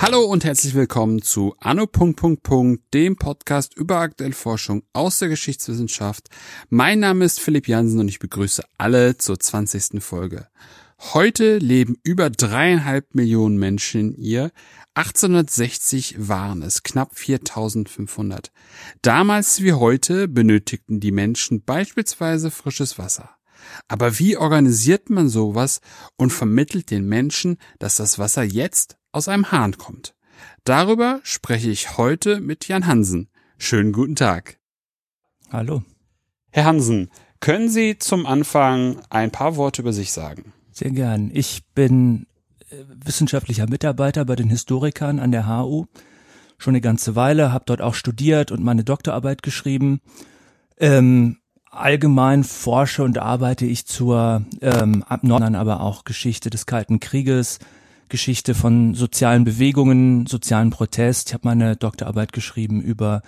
[0.00, 1.86] Hallo und herzlich willkommen zu Anno.
[2.92, 6.28] dem Podcast über aktuelle Forschung aus der Geschichtswissenschaft.
[6.68, 10.02] Mein Name ist Philipp Jansen und ich begrüße alle zur 20.
[10.02, 10.48] Folge.
[11.10, 14.52] Heute leben über dreieinhalb Millionen Menschen hier.
[14.94, 18.52] 1860 waren es knapp 4500.
[19.02, 23.30] Damals wie heute benötigten die Menschen beispielsweise frisches Wasser.
[23.88, 25.80] Aber wie organisiert man sowas
[26.16, 30.14] und vermittelt den Menschen, dass das Wasser jetzt aus einem Hahn kommt.
[30.64, 33.28] Darüber spreche ich heute mit Jan Hansen.
[33.58, 34.60] Schönen guten Tag.
[35.50, 35.82] Hallo.
[36.50, 37.10] Herr Hansen,
[37.40, 40.51] können Sie zum Anfang ein paar Worte über sich sagen?
[40.72, 41.30] Sehr gern.
[41.32, 42.26] Ich bin
[42.70, 45.86] äh, wissenschaftlicher Mitarbeiter bei den Historikern an der HU
[46.62, 50.00] schon eine ganze Weile, habe dort auch studiert und meine Doktorarbeit geschrieben.
[50.78, 51.38] Ähm,
[51.70, 57.58] allgemein forsche und arbeite ich zur ähm, Abnordern, aber auch Geschichte des Kalten Krieges,
[58.08, 61.28] Geschichte von sozialen Bewegungen, sozialen Protest.
[61.28, 63.22] Ich habe meine Doktorarbeit geschrieben über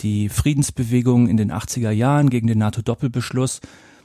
[0.00, 3.60] die Friedensbewegung in den 80er Jahren gegen den NATO-Doppelbeschluss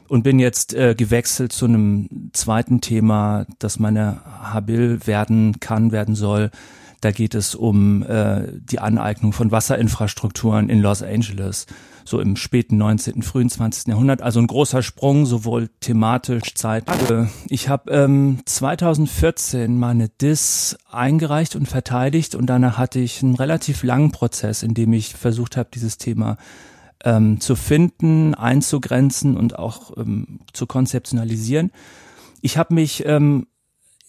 [0.08, 6.16] und bin jetzt äh, gewechselt zu einem zweiten Thema, das meine Habil werden kann, werden
[6.16, 6.52] soll.
[7.02, 11.66] Da geht es um äh, die Aneignung von Wasserinfrastrukturen in Los Angeles
[12.06, 13.88] so im späten 19., frühen 20.
[13.88, 14.22] Jahrhundert.
[14.22, 16.86] Also ein großer Sprung, sowohl thematisch, Zeit.
[17.50, 23.84] Ich habe ähm, 2014 meine DIS eingereicht und verteidigt und danach hatte ich einen relativ
[23.84, 26.38] langen Prozess, in dem ich versucht habe, dieses Thema
[27.04, 31.72] ähm, zu finden, einzugrenzen und auch ähm, zu konzeptionalisieren.
[32.42, 33.48] Ich habe mich ähm,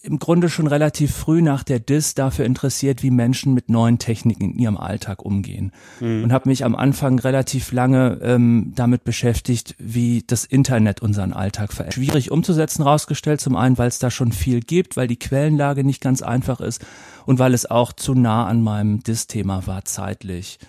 [0.07, 4.51] im Grunde schon relativ früh nach der DIS dafür interessiert, wie Menschen mit neuen Techniken
[4.51, 5.71] in ihrem Alltag umgehen.
[5.99, 6.23] Mhm.
[6.23, 11.73] Und habe mich am Anfang relativ lange ähm, damit beschäftigt, wie das Internet unseren Alltag
[11.73, 11.95] verändert.
[11.95, 16.01] Schwierig umzusetzen rausgestellt, zum einen, weil es da schon viel gibt, weil die Quellenlage nicht
[16.01, 16.85] ganz einfach ist
[17.25, 20.59] und weil es auch zu nah an meinem DIS-Thema war zeitlich.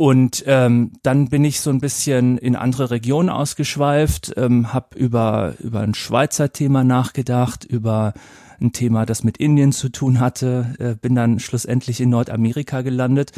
[0.00, 5.56] Und ähm, dann bin ich so ein bisschen in andere Regionen ausgeschweift, ähm, habe über
[5.58, 8.14] über ein Schweizer Thema nachgedacht, über
[8.62, 13.32] ein Thema, das mit Indien zu tun hatte, äh, bin dann schlussendlich in Nordamerika gelandet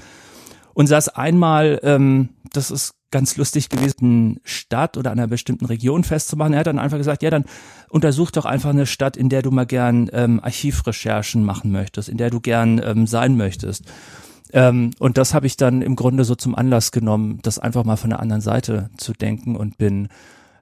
[0.72, 6.52] und saß einmal, ähm, das ist ganz lustig gewesen, Stadt oder einer bestimmten Region festzumachen.
[6.52, 7.44] Er hat dann einfach gesagt, ja, dann
[7.88, 12.18] untersuch doch einfach eine Stadt, in der du mal gern ähm, Archivrecherchen machen möchtest, in
[12.18, 13.84] der du gern ähm, sein möchtest.
[14.52, 17.96] Ähm, und das habe ich dann im Grunde so zum Anlass genommen, das einfach mal
[17.96, 20.08] von der anderen Seite zu denken und bin,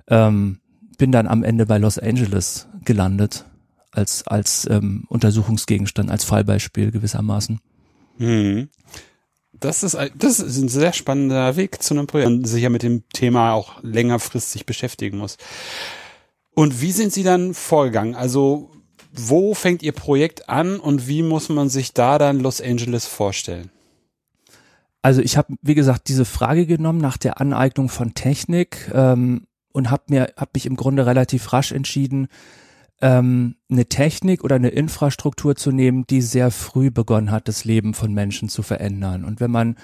[0.08, 0.60] ähm,
[0.98, 3.44] bin dann am Ende bei Los Angeles gelandet
[3.90, 7.60] als, als ähm, Untersuchungsgegenstand, als Fallbeispiel gewissermaßen.
[8.18, 8.68] Hm.
[9.52, 12.82] Das ist, das ist ein sehr spannender Weg zu einem Projekt, man sich ja mit
[12.82, 15.36] dem Thema auch längerfristig beschäftigen muss.
[16.54, 18.14] Und wie sind Sie dann vorgegangen?
[18.14, 18.70] Also,
[19.12, 23.70] wo fängt Ihr Projekt an und wie muss man sich da dann Los Angeles vorstellen?
[25.02, 29.90] Also ich habe, wie gesagt, diese Frage genommen nach der Aneignung von Technik ähm, und
[29.90, 32.28] habe mir, habe mich im Grunde relativ rasch entschieden,
[33.02, 37.94] ähm, eine Technik oder eine Infrastruktur zu nehmen, die sehr früh begonnen hat, das Leben
[37.94, 39.24] von Menschen zu verändern.
[39.24, 39.76] Und wenn man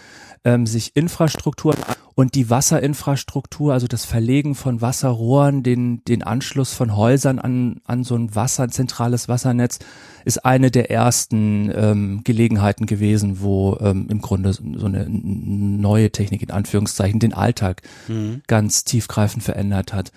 [0.44, 1.74] ähm, sich Infrastruktur
[2.14, 8.04] und die Wasserinfrastruktur, also das Verlegen von Wasserrohren, den, den Anschluss von Häusern an, an
[8.04, 9.78] so ein Wasser, ein zentrales Wassernetz,
[10.24, 16.42] ist eine der ersten ähm, Gelegenheiten gewesen, wo ähm, im Grunde so eine neue Technik
[16.42, 18.42] in Anführungszeichen den Alltag mhm.
[18.46, 20.12] ganz tiefgreifend verändert hat.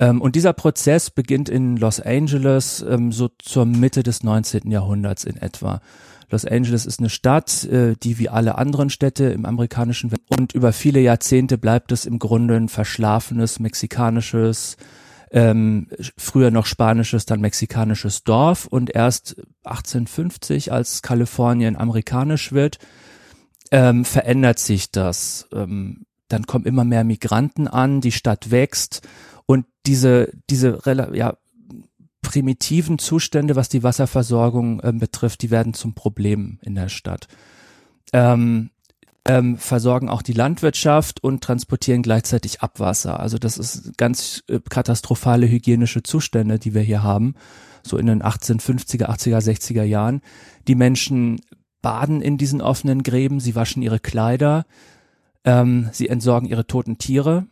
[0.00, 4.70] Ähm, und dieser Prozess beginnt in Los Angeles ähm, so zur Mitte des 19.
[4.70, 5.80] Jahrhunderts in etwa.
[6.30, 10.72] Los Angeles ist eine Stadt, äh, die wie alle anderen Städte im amerikanischen und über
[10.72, 14.76] viele Jahrzehnte bleibt es im Grunde ein verschlafenes mexikanisches,
[15.30, 22.78] ähm, früher noch spanisches, dann mexikanisches Dorf und erst 1850, als Kalifornien amerikanisch wird,
[23.70, 25.48] ähm, verändert sich das.
[25.52, 29.06] Ähm, dann kommen immer mehr Migranten an, die Stadt wächst
[29.46, 30.78] und diese, diese
[31.14, 31.36] ja,
[32.22, 37.28] primitiven Zustände, was die Wasserversorgung äh, betrifft, die werden zum Problem in der Stadt.
[38.12, 38.70] Ähm,
[39.24, 43.20] ähm, versorgen auch die Landwirtschaft und transportieren gleichzeitig Abwasser.
[43.20, 47.34] Also das ist ganz äh, katastrophale hygienische Zustände, die wir hier haben,
[47.82, 50.22] so in den 1850er, 80er, 60er Jahren.
[50.66, 51.40] Die Menschen
[51.82, 54.64] baden in diesen offenen Gräben, sie waschen ihre Kleider,
[55.44, 57.46] ähm, sie entsorgen ihre toten Tiere,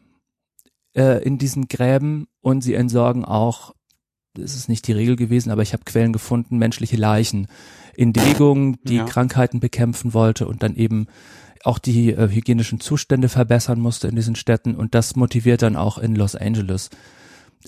[0.94, 3.75] äh, in diesen Gräben und sie entsorgen auch,
[4.35, 7.49] das ist nicht die Regel gewesen, aber ich habe Quellen gefunden, menschliche Leichen
[7.94, 9.05] in Bewegung, die ja.
[9.05, 11.06] Krankheiten bekämpfen wollte und dann eben
[11.65, 15.99] auch die äh, hygienischen Zustände verbessern musste in diesen Städten und das motiviert dann auch
[15.99, 16.91] in Los Angeles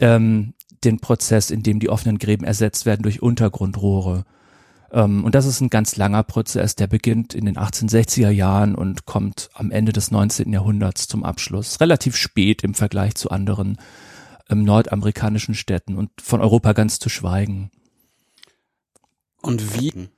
[0.01, 0.55] ähm,
[0.85, 4.25] den Prozess, in dem die offenen Gräben ersetzt werden durch Untergrundrohre.
[4.93, 9.07] Ähm, und das ist ein ganz langer Prozess, der beginnt in den 1860er Jahren und
[9.07, 10.53] kommt am Ende des 19.
[10.53, 11.81] Jahrhunderts zum Abschluss.
[11.81, 13.79] Relativ spät im Vergleich zu anderen
[14.49, 17.71] ähm, nordamerikanischen Städten und von Europa ganz zu schweigen.
[19.43, 20.09] Und wie?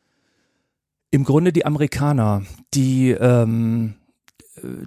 [1.10, 2.42] Im Grunde die Amerikaner,
[2.72, 3.94] die ähm,
[4.56, 4.86] äh,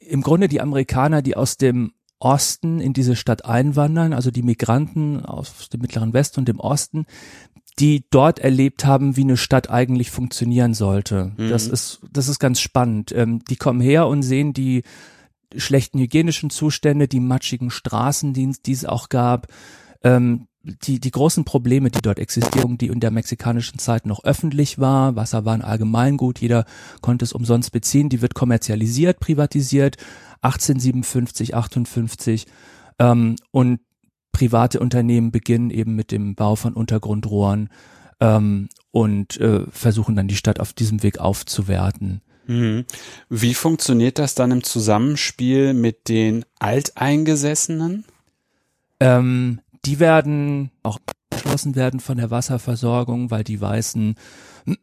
[0.00, 5.24] im Grunde die Amerikaner, die aus dem Osten in diese Stadt einwandern, also die Migranten
[5.24, 7.06] aus dem Mittleren Westen und dem Osten,
[7.78, 11.32] die dort erlebt haben, wie eine Stadt eigentlich funktionieren sollte.
[11.36, 11.50] Mhm.
[11.50, 13.12] Das ist, das ist ganz spannend.
[13.12, 14.82] Ähm, die kommen her und sehen die
[15.56, 19.46] schlechten hygienischen Zustände, die matschigen Straßen, die, die es auch gab,
[20.02, 24.78] ähm, die, die großen Probleme, die dort existieren, die in der mexikanischen Zeit noch öffentlich
[24.78, 25.16] war.
[25.16, 26.66] Wasser war ein Allgemeingut, jeder
[27.00, 28.08] konnte es umsonst beziehen.
[28.08, 29.96] Die wird kommerzialisiert, privatisiert,
[30.42, 32.46] 1857, 58.
[32.98, 33.80] Ähm, und
[34.38, 37.70] private Unternehmen beginnen eben mit dem Bau von Untergrundrohren
[38.20, 42.20] ähm, und äh, versuchen dann die Stadt auf diesem Weg aufzuwerten.
[42.46, 42.84] Mhm.
[43.28, 48.04] Wie funktioniert das dann im Zusammenspiel mit den Alteingesessenen?
[49.00, 51.00] Ähm, die werden auch
[51.30, 54.14] beschlossen werden von der Wasserversorgung, weil die weißen,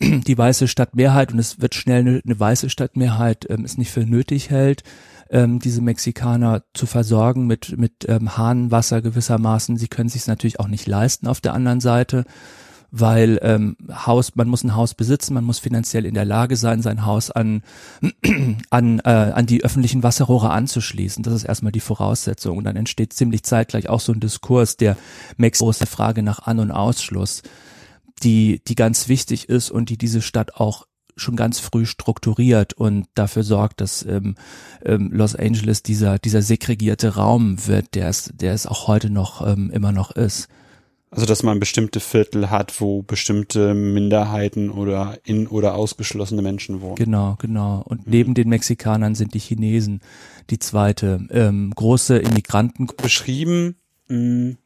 [0.02, 4.06] die weiße Stadtmehrheit und es wird schnell eine, eine weiße Stadtmehrheit ähm, es nicht für
[4.06, 4.84] nötig hält,
[5.30, 9.78] ähm, diese Mexikaner zu versorgen mit, mit ähm, Hahnenwasser gewissermaßen.
[9.78, 12.26] Sie können sich natürlich auch nicht leisten auf der anderen Seite,
[12.92, 16.82] weil ähm, Haus, man muss ein Haus besitzen, man muss finanziell in der Lage sein,
[16.82, 17.64] sein Haus an,
[18.70, 21.24] an, äh, an die öffentlichen Wasserrohre anzuschließen.
[21.24, 22.58] Das ist erstmal die Voraussetzung.
[22.58, 24.96] Und dann entsteht ziemlich zeitgleich auch so ein Diskurs der
[25.38, 27.42] Mexikos Frage nach An- und Ausschluss,
[28.24, 33.08] die, die ganz wichtig ist und die diese Stadt auch schon ganz früh strukturiert und
[33.16, 34.36] dafür sorgt, dass ähm,
[34.84, 39.46] ähm, Los Angeles dieser dieser segregierte Raum wird, der es der es auch heute noch
[39.46, 40.50] ähm, immer noch ist.
[41.16, 46.96] Also dass man bestimmte Viertel hat, wo bestimmte Minderheiten oder in oder ausgeschlossene Menschen wohnen.
[46.96, 47.84] Genau, genau.
[47.86, 48.12] Und mhm.
[48.12, 50.02] neben den Mexikanern sind die Chinesen
[50.50, 52.88] die zweite ähm, große Immigranten.
[53.02, 53.78] Beschrieben.
[54.10, 54.58] Mh, mm,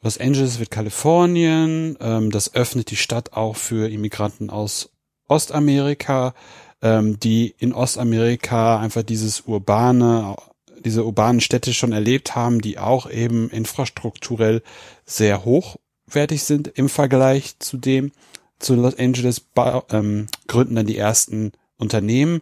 [0.00, 1.98] Los Angeles wird Kalifornien.
[2.00, 4.95] Ähm, das öffnet die Stadt auch für Immigranten aus
[5.28, 6.34] Ostamerika,
[6.82, 10.36] ähm, die in Ostamerika einfach dieses urbane,
[10.84, 14.62] diese urbanen Städte schon erlebt haben, die auch eben infrastrukturell
[15.04, 18.12] sehr hochwertig sind im Vergleich zu dem,
[18.58, 19.44] zu Los Angeles
[19.90, 22.40] ähm, gründen dann die ersten Unternehmen.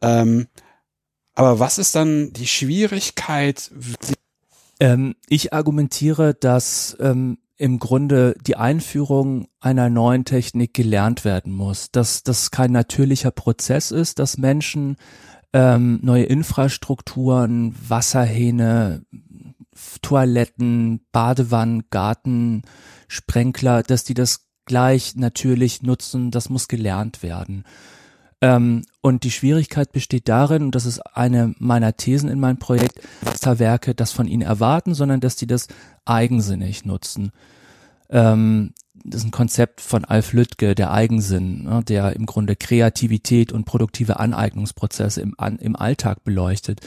[0.00, 0.48] Ähm,
[1.34, 3.70] aber was ist dann die Schwierigkeit?
[4.80, 11.92] Ähm, ich argumentiere, dass ähm, im Grunde die Einführung einer neuen Technik gelernt werden muss,
[11.92, 14.96] dass das kein natürlicher Prozess ist, dass Menschen
[15.52, 19.04] ähm, neue Infrastrukturen, Wasserhähne,
[20.02, 22.62] Toiletten, Badewannen, Garten,
[23.06, 27.62] Sprenkler, dass die das gleich natürlich nutzen, das muss gelernt werden.
[28.42, 33.00] Ähm, und die Schwierigkeit besteht darin, und das ist eine meiner Thesen in meinem Projekt,
[33.24, 35.68] dass da Werke das von ihnen erwarten, sondern dass die das
[36.04, 37.30] eigensinnig nutzen.
[38.10, 38.74] Ähm,
[39.04, 43.64] das ist ein Konzept von Alf Lüttke, der Eigensinn, ne, der im Grunde Kreativität und
[43.64, 46.80] produktive Aneignungsprozesse im, an, im Alltag beleuchtet.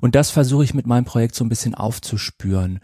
[0.00, 2.80] Und das versuche ich mit meinem Projekt so ein bisschen aufzuspüren.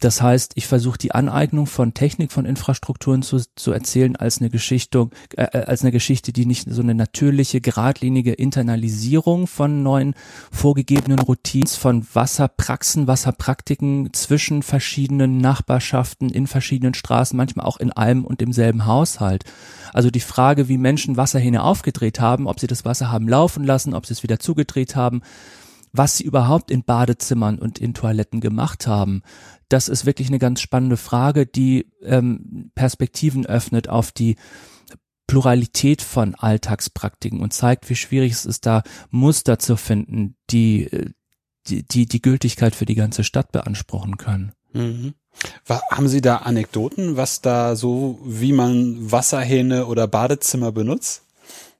[0.00, 4.48] Das heißt, ich versuche die Aneignung von Technik, von Infrastrukturen zu, zu erzählen als eine
[4.48, 10.14] Geschichte, äh, äh, als eine Geschichte, die nicht so eine natürliche, geradlinige Internalisierung von neuen
[10.50, 18.24] vorgegebenen Routines, von Wasserpraxen, Wasserpraktiken zwischen verschiedenen Nachbarschaften, in verschiedenen Straßen, manchmal auch in einem
[18.24, 19.44] und demselben Haushalt.
[19.92, 23.92] Also die Frage, wie Menschen Wasserhähne aufgedreht haben, ob sie das Wasser haben laufen lassen,
[23.92, 25.20] ob sie es wieder zugedreht haben,
[25.92, 29.22] was sie überhaupt in Badezimmern und in Toiletten gemacht haben.
[29.70, 34.36] Das ist wirklich eine ganz spannende Frage, die ähm, Perspektiven öffnet auf die
[35.26, 41.14] Pluralität von Alltagspraktiken und zeigt, wie schwierig es ist, da Muster zu finden, die
[41.66, 44.52] die, die, die Gültigkeit für die ganze Stadt beanspruchen können.
[44.72, 45.14] Mhm.
[45.68, 51.22] Haben Sie da Anekdoten, was da so, wie man Wasserhähne oder Badezimmer benutzt?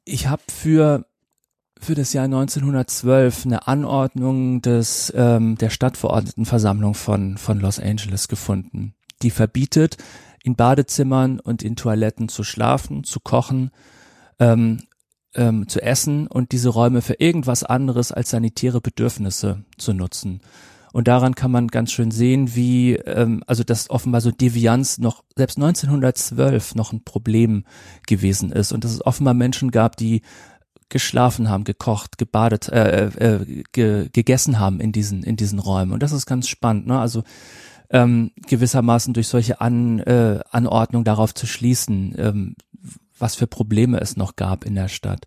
[0.05, 1.07] Ich habe für
[1.81, 8.95] für das Jahr 1912 eine Anordnung des ähm, der Stadtverordnetenversammlung von von Los Angeles gefunden,
[9.23, 9.97] die verbietet,
[10.43, 13.71] in Badezimmern und in Toiletten zu schlafen, zu kochen,
[14.39, 14.83] ähm,
[15.35, 20.41] ähm, zu essen und diese Räume für irgendwas anderes als sanitäre Bedürfnisse zu nutzen.
[20.93, 25.23] Und daran kann man ganz schön sehen, wie, ähm, also dass offenbar so Devianz noch,
[25.37, 27.65] selbst 1912 noch ein Problem
[28.07, 30.23] gewesen ist und dass es offenbar Menschen gab, die
[30.91, 35.93] geschlafen haben, gekocht, gebadet, äh, äh, ge, gegessen haben in diesen in diesen Räumen.
[35.93, 36.87] Und das ist ganz spannend.
[36.87, 36.99] Ne?
[36.99, 37.23] Also
[37.91, 42.55] ähm, gewissermaßen durch solche An, äh, Anordnung darauf zu schließen, ähm,
[43.19, 45.27] was für Probleme es noch gab in der Stadt.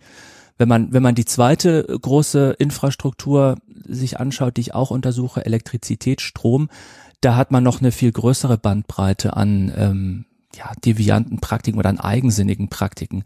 [0.58, 6.22] Wenn man, wenn man die zweite große Infrastruktur sich anschaut, die ich auch untersuche, Elektrizität,
[6.22, 6.70] Strom,
[7.22, 12.00] da hat man noch eine viel größere Bandbreite an ähm, ja, devianten Praktiken oder an
[12.00, 13.24] eigensinnigen Praktiken.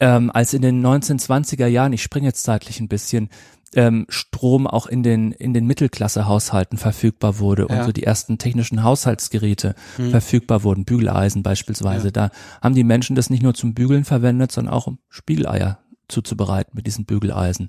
[0.00, 3.30] Ähm, als in den 1920er Jahren, ich springe jetzt zeitlich ein bisschen,
[3.74, 7.78] ähm, Strom auch in den in den Mittelklasse-Haushalten verfügbar wurde ja.
[7.78, 10.10] und so die ersten technischen Haushaltsgeräte hm.
[10.10, 12.08] verfügbar wurden, Bügeleisen beispielsweise.
[12.08, 12.12] Ja.
[12.12, 12.30] Da
[12.62, 15.78] haben die Menschen das nicht nur zum Bügeln verwendet, sondern auch um Spiegeleier
[16.08, 17.66] zuzubereiten mit diesen Bügeleisen.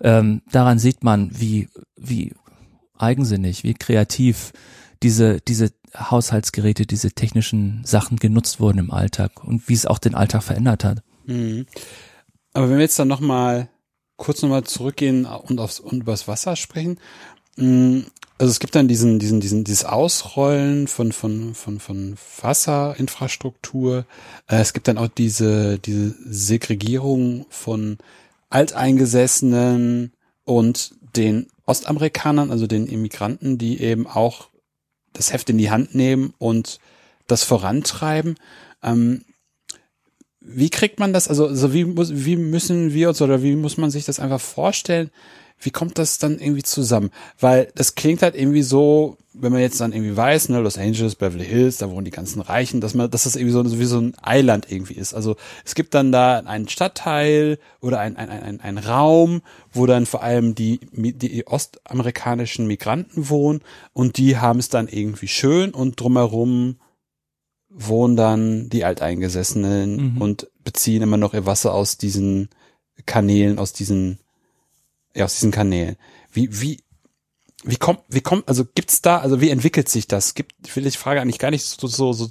[0.00, 2.34] Ähm, daran sieht man, wie wie
[2.96, 4.52] eigensinnig, wie kreativ
[5.02, 10.14] diese diese Haushaltsgeräte, diese technischen Sachen genutzt wurden im Alltag und wie es auch den
[10.14, 11.02] Alltag verändert hat.
[11.26, 11.66] Mhm.
[12.52, 13.68] Aber wenn wir jetzt dann nochmal
[14.22, 16.98] kurz nochmal zurückgehen und aufs und übers Wasser sprechen.
[17.56, 18.02] Mm,
[18.38, 24.06] also es gibt dann diesen, diesen, diesen, dieses Ausrollen von, von, von, von Wasserinfrastruktur.
[24.46, 27.98] Äh, es gibt dann auch diese, diese Segregierung von
[28.48, 30.12] Alteingesessenen
[30.44, 34.50] und den Ostamerikanern, also den Immigranten, die eben auch
[35.12, 36.78] das Heft in die Hand nehmen und
[37.26, 38.36] das vorantreiben.
[38.84, 39.24] Ähm,
[40.44, 43.76] wie kriegt man das, also, also wie, muss, wie müssen wir uns oder wie muss
[43.76, 45.10] man sich das einfach vorstellen?
[45.60, 47.10] Wie kommt das dann irgendwie zusammen?
[47.38, 51.14] Weil das klingt halt irgendwie so, wenn man jetzt dann irgendwie weiß, ne, Los Angeles,
[51.14, 54.00] Beverly Hills, da wohnen die ganzen Reichen, dass man, dass das irgendwie so wie so
[54.00, 55.14] ein Eiland irgendwie ist.
[55.14, 60.04] Also es gibt dann da einen Stadtteil oder ein, ein, ein, ein Raum, wo dann
[60.04, 63.60] vor allem die, die ostamerikanischen Migranten wohnen
[63.92, 66.76] und die haben es dann irgendwie schön und drumherum
[67.74, 70.20] wohnen dann die Alteingesessenen mhm.
[70.20, 72.48] und beziehen immer noch ihr Wasser aus diesen
[73.06, 74.18] Kanälen, aus diesen,
[75.14, 75.96] ja, aus diesen Kanälen.
[76.32, 76.80] Wie, wie,
[77.64, 80.34] wie kommt, wie kommt, also gibt's da, also wie entwickelt sich das?
[80.34, 82.28] Gibt, ich will die Frage eigentlich gar nicht so, so, so,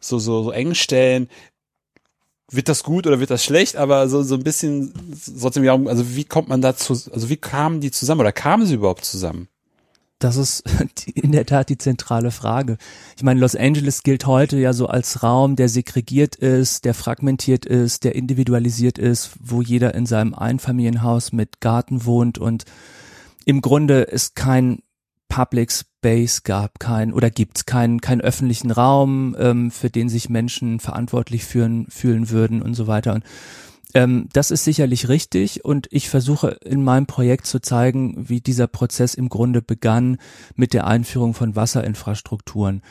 [0.00, 1.28] so, so, so eng stellen.
[2.50, 3.76] Wird das gut oder wird das schlecht?
[3.76, 4.94] Aber so, so ein bisschen,
[5.38, 9.04] trotzdem, also wie kommt man dazu, also wie kamen die zusammen oder kamen sie überhaupt
[9.04, 9.48] zusammen?
[10.18, 10.64] Das ist
[11.14, 12.76] in der Tat die zentrale Frage.
[13.16, 17.66] Ich meine, Los Angeles gilt heute ja so als Raum, der segregiert ist, der fragmentiert
[17.66, 22.64] ist, der individualisiert ist, wo jeder in seinem Einfamilienhaus mit Garten wohnt und
[23.44, 24.82] im Grunde es kein
[25.28, 30.80] Public Space gab, kein oder gibt keinen keinen öffentlichen Raum, ähm, für den sich Menschen
[30.80, 33.14] verantwortlich fühlen fühlen würden und so weiter.
[33.14, 33.24] Und
[33.94, 38.66] ähm, das ist sicherlich richtig und ich versuche in meinem Projekt zu zeigen, wie dieser
[38.66, 40.18] Prozess im Grunde begann
[40.56, 42.82] mit der Einführung von Wasserinfrastrukturen.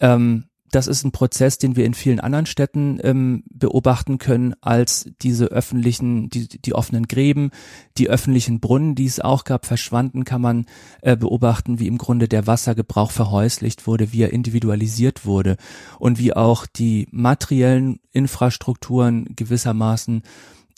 [0.00, 5.08] Ähm, das ist ein Prozess, den wir in vielen anderen Städten ähm, beobachten können, als
[5.22, 7.50] diese öffentlichen, die, die offenen Gräben,
[7.96, 10.66] die öffentlichen Brunnen, die es auch gab, verschwanden, kann man
[11.02, 15.56] äh, beobachten, wie im Grunde der Wassergebrauch verhäuslicht wurde, wie er individualisiert wurde
[15.98, 20.22] und wie auch die materiellen Infrastrukturen gewissermaßen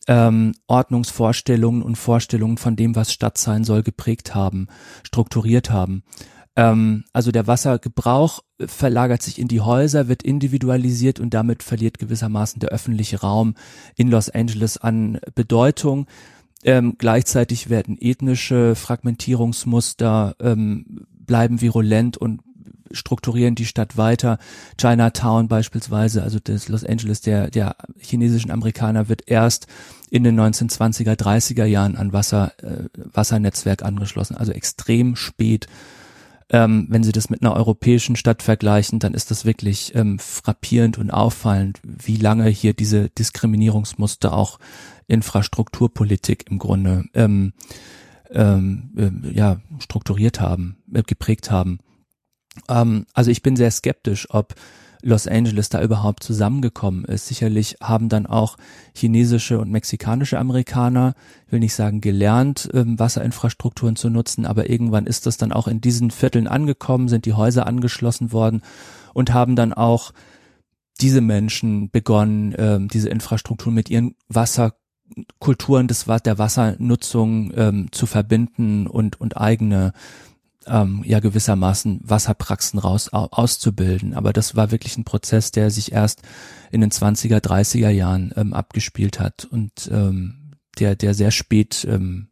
[0.09, 4.69] ähm, Ordnungsvorstellungen und Vorstellungen von dem, was Stadt sein soll, geprägt haben,
[5.03, 6.03] strukturiert haben.
[6.57, 12.61] Ähm, also der Wassergebrauch verlagert sich in die Häuser, wird individualisiert und damit verliert gewissermaßen
[12.61, 13.55] der öffentliche Raum
[13.95, 16.07] in Los Angeles an Bedeutung.
[16.65, 22.41] Ähm, gleichzeitig werden ethnische Fragmentierungsmuster ähm, bleiben virulent und
[22.93, 24.39] strukturieren die Stadt weiter.
[24.81, 29.67] Chinatown beispielsweise, also das Los Angeles der, der chinesischen Amerikaner wird erst
[30.09, 35.67] in den 1920er, 30er Jahren an Wasser, äh, Wassernetzwerk angeschlossen, also extrem spät
[36.51, 40.99] ähm, wenn Sie das mit einer europäischen Stadt vergleichen, dann ist das wirklich ähm, frappierend
[40.99, 44.59] und auffallend, wie lange hier diese Diskriminierungsmuster auch
[45.09, 47.53] Infrastrukturpolitik im Grunde ähm,
[48.31, 51.79] ähm, äh, ja strukturiert haben, äh, geprägt haben.
[52.69, 54.55] Ähm, also ich bin sehr skeptisch, ob
[55.07, 57.29] Los Angeles da überhaupt zusammengekommen ist.
[57.29, 58.57] Sicherlich haben dann auch
[58.93, 61.15] chinesische und mexikanische Amerikaner,
[61.49, 65.81] will nicht sagen gelernt, ähm, Wasserinfrastrukturen zu nutzen, aber irgendwann ist das dann auch in
[65.81, 68.63] diesen Vierteln angekommen, sind die Häuser angeschlossen worden
[69.15, 70.13] und haben dann auch
[71.01, 78.89] diese Menschen begonnen, ähm, diese Infrastruktur mit ihren Wasserkulturen des, der Wassernutzung ähm, zu verbinden
[78.89, 79.93] und, und eigene
[80.67, 84.15] ähm, ja gewissermaßen Wasserpraxen raus auszubilden.
[84.15, 86.23] Aber das war wirklich ein Prozess, der sich erst
[86.71, 92.29] in den 20er, 30er Jahren ähm, abgespielt hat und ähm, der, der sehr spät ähm,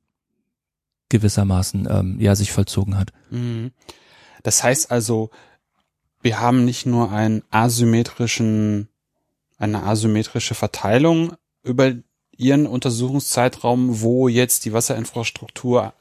[1.09, 3.13] gewissermaßen ähm, ja sich vollzogen hat.
[3.31, 3.73] Mhm.
[4.43, 5.31] Das heißt also,
[6.21, 8.89] wir haben nicht nur einen asymmetrischen,
[9.59, 11.93] eine asymmetrische Verteilung über
[12.37, 15.95] ihren Untersuchungszeitraum, wo jetzt die Wasserinfrastruktur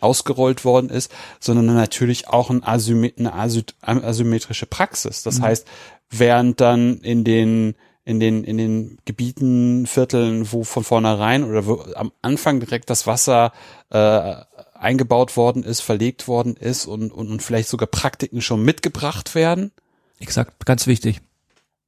[0.00, 1.10] ausgerollt worden ist,
[1.40, 5.22] sondern natürlich auch ein Asymmet eine asymmetrische Praxis.
[5.22, 5.42] Das mhm.
[5.42, 5.66] heißt,
[6.10, 7.74] während dann in den
[8.04, 13.06] in den in den Gebieten, Vierteln, wo von vornherein oder wo am Anfang direkt das
[13.06, 13.52] Wasser
[13.90, 14.36] äh,
[14.74, 19.72] eingebaut worden ist, verlegt worden ist und, und, und vielleicht sogar Praktiken schon mitgebracht werden.
[20.20, 21.20] Exakt, ganz wichtig.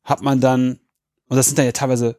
[0.03, 0.81] Hat man dann,
[1.29, 2.19] und das sind dann ja teilweise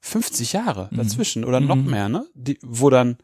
[0.00, 0.96] 50 Jahre mhm.
[0.96, 1.48] dazwischen mhm.
[1.48, 1.90] oder noch mhm.
[1.90, 2.26] mehr, ne?
[2.34, 3.18] Die, wo dann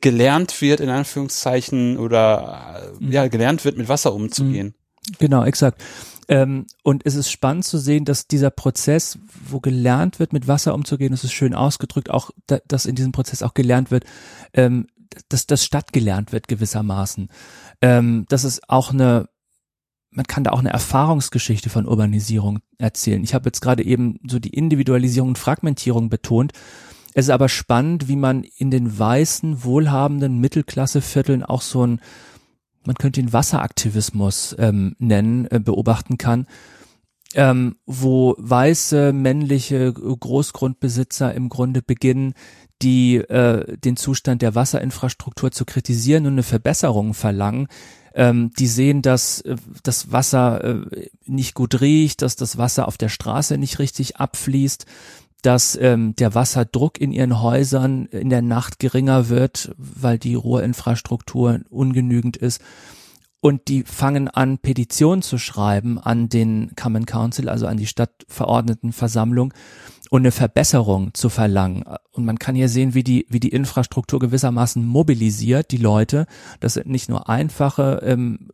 [0.00, 3.12] gelernt wird, in Anführungszeichen, oder mhm.
[3.12, 4.74] ja, gelernt wird, mit Wasser umzugehen.
[5.08, 5.14] Mhm.
[5.18, 5.82] Genau, exakt.
[6.28, 10.74] Ähm, und es ist spannend zu sehen, dass dieser Prozess, wo gelernt wird, mit Wasser
[10.74, 14.04] umzugehen, das ist schön ausgedrückt, auch, da, dass in diesem Prozess auch gelernt wird,
[14.52, 14.88] ähm,
[15.28, 17.28] dass das stattgelernt wird gewissermaßen.
[17.80, 19.28] Ähm, das ist auch eine,
[20.10, 23.22] man kann da auch eine Erfahrungsgeschichte von Urbanisierung erzählen.
[23.22, 26.52] Ich habe jetzt gerade eben so die Individualisierung und Fragmentierung betont.
[27.18, 32.02] Es ist aber spannend, wie man in den weißen, wohlhabenden Mittelklassevierteln auch so ein,
[32.84, 36.46] man könnte ihn Wasseraktivismus ähm, nennen, äh, beobachten kann,
[37.34, 42.34] ähm, wo weiße männliche Großgrundbesitzer im Grunde beginnen,
[42.82, 47.68] die äh, den Zustand der Wasserinfrastruktur zu kritisieren und eine Verbesserung verlangen.
[48.14, 52.98] Ähm, die sehen, dass äh, das Wasser äh, nicht gut riecht, dass das Wasser auf
[52.98, 54.84] der Straße nicht richtig abfließt,
[55.42, 61.60] dass ähm, der Wasserdruck in ihren Häusern in der Nacht geringer wird, weil die Rohrinfrastruktur
[61.68, 62.60] ungenügend ist.
[63.40, 69.54] Und die fangen an, Petitionen zu schreiben an den Common Council, also an die Stadtverordnetenversammlung
[70.10, 71.84] und eine Verbesserung zu verlangen.
[72.12, 76.26] Und man kann hier sehen, wie die, wie die Infrastruktur gewissermaßen mobilisiert, die Leute.
[76.60, 78.48] Das sind nicht nur einfache ähm,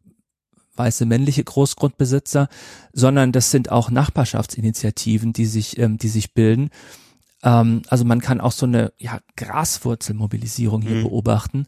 [0.77, 2.49] weiße männliche Großgrundbesitzer,
[2.93, 6.71] sondern das sind auch Nachbarschaftsinitiativen, die sich, ähm, die sich bilden.
[7.43, 11.03] Ähm, also man kann auch so eine ja, Graswurzelmobilisierung hier mhm.
[11.03, 11.67] beobachten.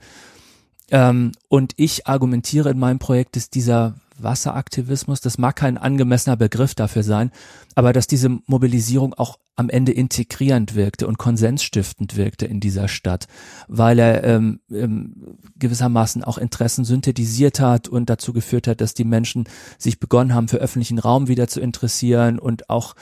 [0.91, 3.95] Ähm, und ich argumentiere in meinem Projekt, dass dieser
[4.25, 7.31] Wasseraktivismus, das mag kein angemessener Begriff dafür sein,
[7.75, 13.27] aber dass diese Mobilisierung auch am Ende integrierend wirkte und konsensstiftend wirkte in dieser Stadt,
[13.69, 19.05] weil er ähm, ähm, gewissermaßen auch Interessen synthetisiert hat und dazu geführt hat, dass die
[19.05, 19.45] Menschen
[19.79, 22.97] sich begonnen haben, für öffentlichen Raum wieder zu interessieren und auch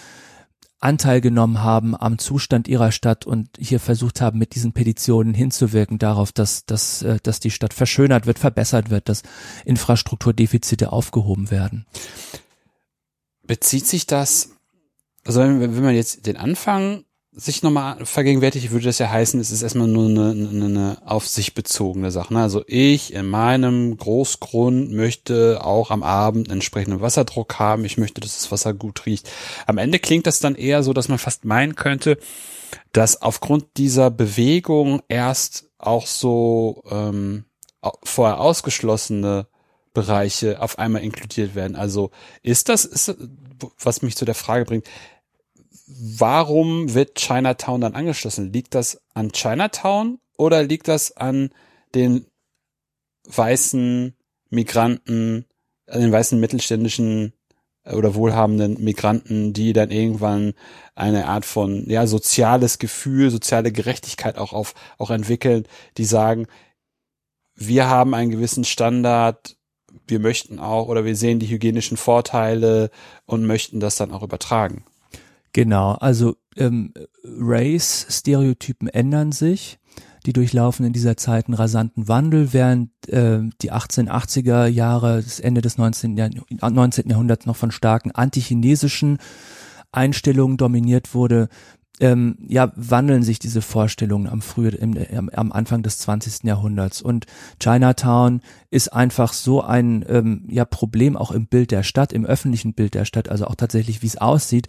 [0.83, 5.99] Anteil genommen haben am Zustand ihrer Stadt und hier versucht haben, mit diesen Petitionen hinzuwirken
[5.99, 9.23] darauf, dass, dass, äh, dass die Stadt verschönert wird, verbessert wird, dass
[9.65, 11.87] Infrastrukturdefizite aufgehoben werden.
[13.45, 14.51] Bezieht sich das,
[15.25, 19.51] also wenn, wenn man jetzt den Anfang sich nochmal vergegenwärtigt, würde das ja heißen, es
[19.51, 22.35] ist erstmal nur eine, eine, eine auf sich bezogene Sache.
[22.35, 22.43] Ne?
[22.43, 27.87] Also ich in meinem Großgrund möchte auch am Abend entsprechenden Wasserdruck haben.
[27.87, 29.31] Ich möchte, dass das Wasser gut riecht.
[29.67, 32.19] Am Ende klingt das dann eher so, dass man fast meinen könnte,
[32.93, 37.47] dass aufgrund dieser Bewegung erst auch so ähm,
[38.05, 39.47] vorher ausgeschlossene
[39.95, 41.77] Bereiche auf einmal inkludiert werden.
[41.77, 42.11] Also
[42.43, 43.15] ist das, ist,
[43.79, 44.87] was mich zu der Frage bringt,
[45.99, 48.53] warum wird Chinatown dann angeschlossen?
[48.53, 51.51] Liegt das an Chinatown oder liegt das an
[51.95, 52.27] den
[53.29, 54.15] weißen
[54.51, 55.47] Migranten,
[55.87, 57.33] an den weißen mittelständischen
[57.85, 60.55] äh, oder wohlhabenden Migranten, die dann irgendwann
[60.95, 66.47] eine Art von ja soziales Gefühl, soziale Gerechtigkeit auch auf auch entwickeln, die sagen,
[67.55, 69.57] wir haben einen gewissen Standard,
[70.07, 72.91] wir möchten auch oder wir sehen die hygienischen Vorteile
[73.27, 74.85] und möchten das dann auch übertragen.
[75.53, 76.93] Genau, also ähm,
[77.25, 79.79] Race-Stereotypen ändern sich.
[80.25, 85.61] Die durchlaufen in dieser Zeit einen rasanten Wandel, während äh, die 1880er Jahre, das Ende
[85.61, 86.17] des 19.
[86.17, 87.11] Jahr, 19.
[87.11, 89.19] Jahrhunderts noch von starken antichinesischen
[89.91, 91.49] Einstellungen dominiert wurde,
[92.01, 96.45] ähm, ja, wandeln sich diese Vorstellungen am frühe, im, am Anfang des 20.
[96.45, 97.03] Jahrhunderts.
[97.03, 97.27] Und
[97.61, 102.75] Chinatown ist einfach so ein ähm, ja, Problem auch im Bild der Stadt, im öffentlichen
[102.75, 104.69] Bild der Stadt, also auch tatsächlich, wie es aussieht,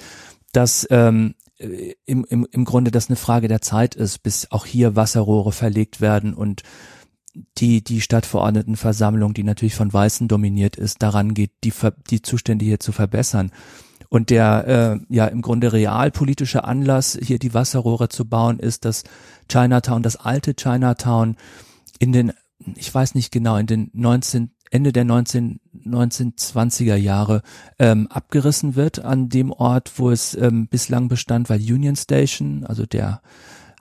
[0.54, 4.96] dass ähm, im, im, im Grunde das eine Frage der Zeit ist, bis auch hier
[4.96, 6.64] Wasserrohre verlegt werden und
[7.58, 11.74] die, die Stadtverordnetenversammlung, die natürlich von Weißen dominiert ist, daran geht, die,
[12.10, 13.52] die Zustände hier zu verbessern.
[14.10, 19.04] Und der äh, ja im Grunde realpolitische Anlass, hier die Wasserrohre zu bauen, ist, dass
[19.50, 21.36] Chinatown, das alte Chinatown
[21.98, 22.34] in den,
[22.76, 27.42] ich weiß nicht genau, in den 19, Ende der 19, 1920er Jahre
[27.78, 32.86] ähm, abgerissen wird an dem Ort, wo es ähm, bislang bestand, weil Union Station, also
[32.86, 33.22] der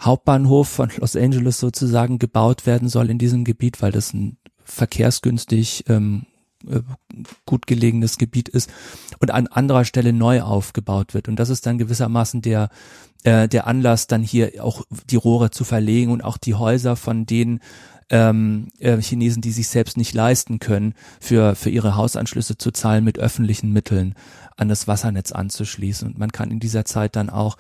[0.01, 5.85] Hauptbahnhof von Los Angeles sozusagen gebaut werden soll in diesem Gebiet, weil das ein verkehrsgünstig
[5.89, 6.27] ähm,
[6.69, 6.81] äh,
[7.47, 8.71] gut gelegenes Gebiet ist
[9.21, 11.29] und an anderer Stelle neu aufgebaut wird.
[11.29, 12.71] Und das ist dann gewissermaßen der,
[13.25, 17.27] äh, der Anlass, dann hier auch die Rohre zu verlegen und auch die Häuser von
[17.27, 17.61] den
[18.11, 23.05] ähm, äh, Chinesen, die sich selbst nicht leisten können, für, für ihre Hausanschlüsse zu zahlen,
[23.05, 24.15] mit öffentlichen Mitteln
[24.57, 26.09] an das Wassernetz anzuschließen.
[26.09, 27.57] Und man kann in dieser Zeit dann auch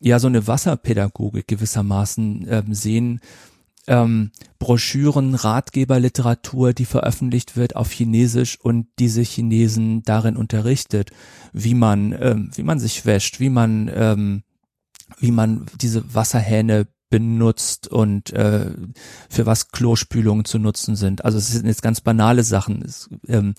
[0.00, 3.20] ja so eine Wasserpädagogik gewissermaßen ähm, sehen,
[3.88, 11.10] ähm, Broschüren, Ratgeberliteratur, die veröffentlicht wird auf Chinesisch und diese Chinesen darin unterrichtet,
[11.52, 14.42] wie man, ähm, wie man sich wäscht, wie man, ähm,
[15.18, 18.70] wie man diese Wasserhähne benutzt und äh,
[19.30, 21.24] für was Klospülungen zu nutzen sind.
[21.24, 22.82] Also es sind jetzt ganz banale Sachen.
[22.82, 23.54] Es, ähm,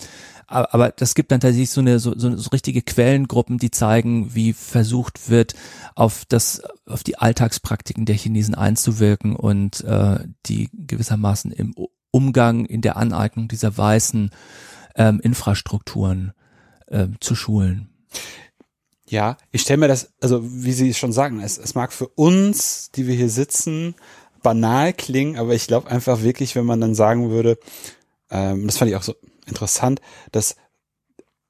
[0.47, 4.53] aber, das gibt dann tatsächlich so eine so, so, so richtige Quellengruppen, die zeigen, wie
[4.53, 5.53] versucht wird,
[5.95, 11.75] auf das auf die Alltagspraktiken der Chinesen einzuwirken und äh, die gewissermaßen im
[12.11, 14.31] Umgang in der Aneignung dieser weißen
[14.95, 16.33] ähm, Infrastrukturen
[16.87, 17.89] äh, zu schulen.
[19.09, 22.91] Ja, ich stelle mir das, also wie Sie schon sagen, es, es mag für uns,
[22.91, 23.95] die wir hier sitzen,
[24.43, 27.57] banal klingen, aber ich glaube einfach wirklich, wenn man dann sagen würde,
[28.29, 29.15] ähm, das fand ich auch so
[29.47, 29.99] interessant,
[30.31, 30.55] dass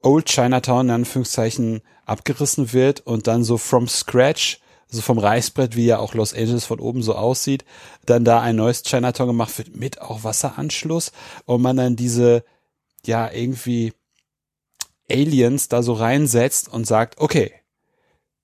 [0.02, 5.86] Old Chinatown in Anführungszeichen abgerissen wird und dann so from scratch, also vom Reißbrett, wie
[5.86, 7.65] ja auch Los Angeles von oben so aussieht,
[8.06, 11.12] dann da ein neues Chinatown gemacht wird mit auch Wasseranschluss
[11.43, 12.45] und man dann diese,
[13.06, 13.91] ja, irgendwie
[15.10, 17.52] Aliens da so reinsetzt und sagt, okay,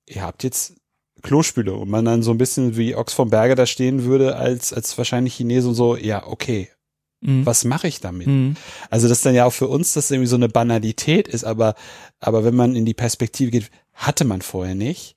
[0.06, 0.74] ihr habt jetzt
[1.22, 4.72] Klospüle und man dann so ein bisschen wie Ochs vom Berge da stehen würde als,
[4.72, 6.68] als wahrscheinlich Chinesen so, ja, okay,
[7.20, 7.44] mhm.
[7.44, 8.26] was mache ich damit?
[8.26, 8.56] Mhm.
[8.90, 11.74] Also das dann ja auch für uns das irgendwie so eine Banalität ist, aber,
[12.20, 15.16] aber wenn man in die Perspektive geht, hatte man vorher nicht,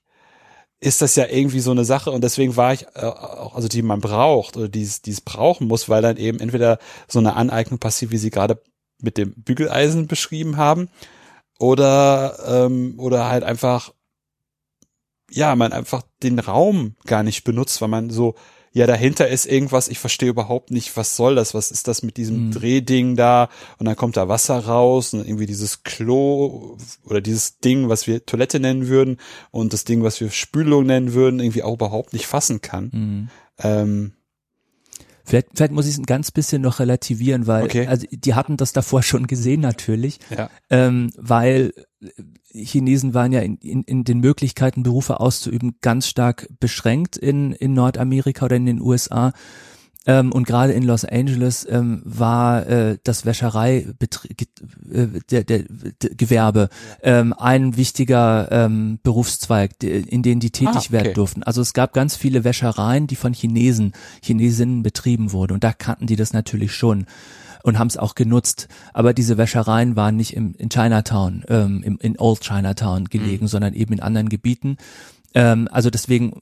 [0.80, 3.82] ist das ja irgendwie so eine Sache und deswegen war ich äh, auch, also die
[3.82, 8.10] man braucht oder die es brauchen muss, weil dann eben entweder so eine Aneignung passiert,
[8.10, 8.62] wie sie gerade
[9.02, 10.88] mit dem Bügeleisen beschrieben haben,
[11.60, 13.92] oder ähm, oder halt einfach
[15.30, 18.34] ja man einfach den Raum gar nicht benutzt, weil man so
[18.72, 22.16] ja dahinter ist irgendwas, ich verstehe überhaupt nicht, was soll das, was ist das mit
[22.16, 22.50] diesem mhm.
[22.52, 27.90] Drehding da und dann kommt da Wasser raus und irgendwie dieses Klo oder dieses Ding,
[27.90, 29.18] was wir Toilette nennen würden
[29.50, 32.90] und das Ding, was wir Spülung nennen würden, irgendwie auch überhaupt nicht fassen kann.
[32.92, 33.28] Mhm.
[33.58, 34.12] Ähm,
[35.30, 37.86] Vielleicht, vielleicht muss ich es ein ganz bisschen noch relativieren, weil okay.
[37.86, 40.50] also die hatten das davor schon gesehen natürlich, ja.
[40.70, 41.72] ähm, weil
[42.50, 47.74] Chinesen waren ja in, in, in den Möglichkeiten, Berufe auszuüben, ganz stark beschränkt in, in
[47.74, 49.32] Nordamerika oder in den USA.
[50.06, 56.10] Ähm, und gerade in Los Angeles ähm, war äh, das Wäscherei äh, der, der, der
[56.16, 56.70] Gewerbe
[57.02, 60.92] ähm, ein wichtiger ähm, Berufszweig, in den die tätig ah, okay.
[60.92, 61.42] werden durften.
[61.42, 66.06] Also es gab ganz viele Wäschereien, die von Chinesen, Chinesinnen betrieben wurden und da kannten
[66.06, 67.04] die das natürlich schon
[67.62, 68.68] und haben es auch genutzt.
[68.94, 73.48] Aber diese Wäschereien waren nicht im, in Chinatown, ähm, im, in Old Chinatown gelegen, mhm.
[73.48, 74.78] sondern eben in anderen Gebieten.
[75.34, 76.40] Ähm, also deswegen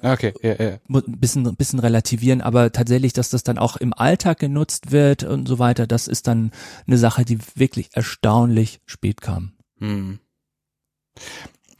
[0.00, 0.78] Okay, ja, ja.
[0.88, 5.24] Ein bisschen, ein bisschen relativieren, aber tatsächlich, dass das dann auch im Alltag genutzt wird
[5.24, 6.52] und so weiter, das ist dann
[6.86, 9.54] eine Sache, die wirklich erstaunlich spät kam.
[9.78, 10.20] Hm.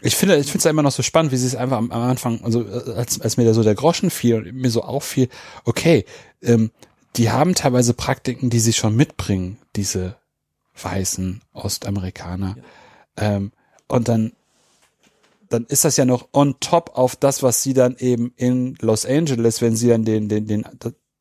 [0.00, 2.02] Ich finde, ich finde es immer noch so spannend, wie sie es einfach am, am,
[2.02, 5.28] Anfang, also als, als mir da so der Groschen fiel und mir so auffiel,
[5.64, 6.04] okay,
[6.42, 6.70] ähm,
[7.16, 10.16] die haben teilweise Praktiken, die sie schon mitbringen, diese
[10.80, 12.56] weißen Ostamerikaner.
[13.18, 13.36] Ja.
[13.36, 13.52] Ähm,
[13.88, 14.32] und dann
[15.48, 19.06] dann ist das ja noch on top auf das, was sie dann eben in Los
[19.06, 20.64] Angeles, wenn sie dann den, den, den,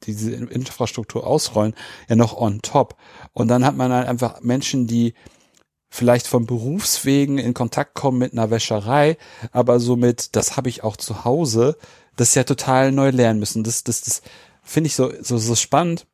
[0.04, 1.74] diese Infrastruktur ausrollen,
[2.08, 2.96] ja noch on top.
[3.34, 5.14] Und dann hat man halt einfach Menschen, die
[5.90, 9.18] vielleicht von Berufswegen in Kontakt kommen mit einer Wäscherei,
[9.52, 11.78] aber somit, das habe ich auch zu Hause,
[12.16, 13.64] das ja total neu lernen müssen.
[13.64, 14.22] Das, das, das
[14.64, 16.06] finde ich so, so, so spannend,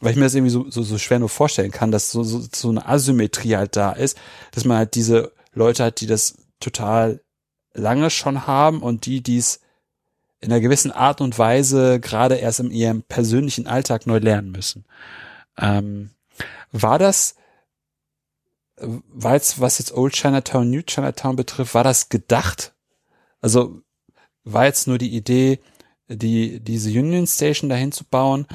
[0.00, 2.42] weil ich mir das irgendwie so, so, so schwer nur vorstellen kann, dass so, so,
[2.52, 4.16] so eine Asymmetrie halt da ist,
[4.52, 7.20] dass man halt diese Leute hat, die das total
[7.74, 9.60] lange schon haben und die dies
[10.40, 14.84] in einer gewissen Art und Weise gerade erst in ihrem persönlichen Alltag neu lernen müssen.
[15.56, 16.10] Ähm,
[16.72, 17.36] war das,
[18.76, 22.74] war jetzt, was jetzt Old Chinatown, New Chinatown betrifft, war das gedacht?
[23.40, 23.82] Also
[24.44, 25.60] war jetzt nur die Idee,
[26.08, 28.46] die, diese Union Station dahin zu bauen,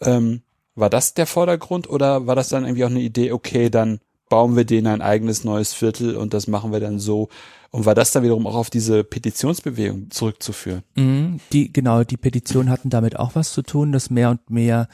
[0.00, 0.42] ähm,
[0.74, 4.00] war das der Vordergrund oder war das dann irgendwie auch eine Idee, okay, dann
[4.34, 7.28] bauen wir denen ein eigenes neues Viertel und das machen wir dann so.
[7.70, 10.82] Und war das dann wiederum auch auf diese Petitionsbewegung zurückzuführen?
[10.96, 14.88] Mhm, die, genau, die Petitionen hatten damit auch was zu tun, dass mehr und mehr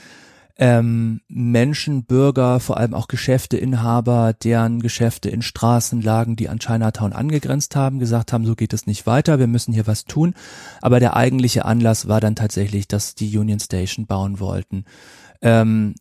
[0.58, 7.14] ähm, Menschen, Bürger, vor allem auch Geschäfteinhaber, deren Geschäfte in Straßen lagen, die an Chinatown
[7.14, 10.34] angegrenzt haben, gesagt haben, so geht es nicht weiter, wir müssen hier was tun.
[10.82, 14.84] Aber der eigentliche Anlass war dann tatsächlich, dass die Union Station bauen wollten.
[15.42, 15.94] Ähm,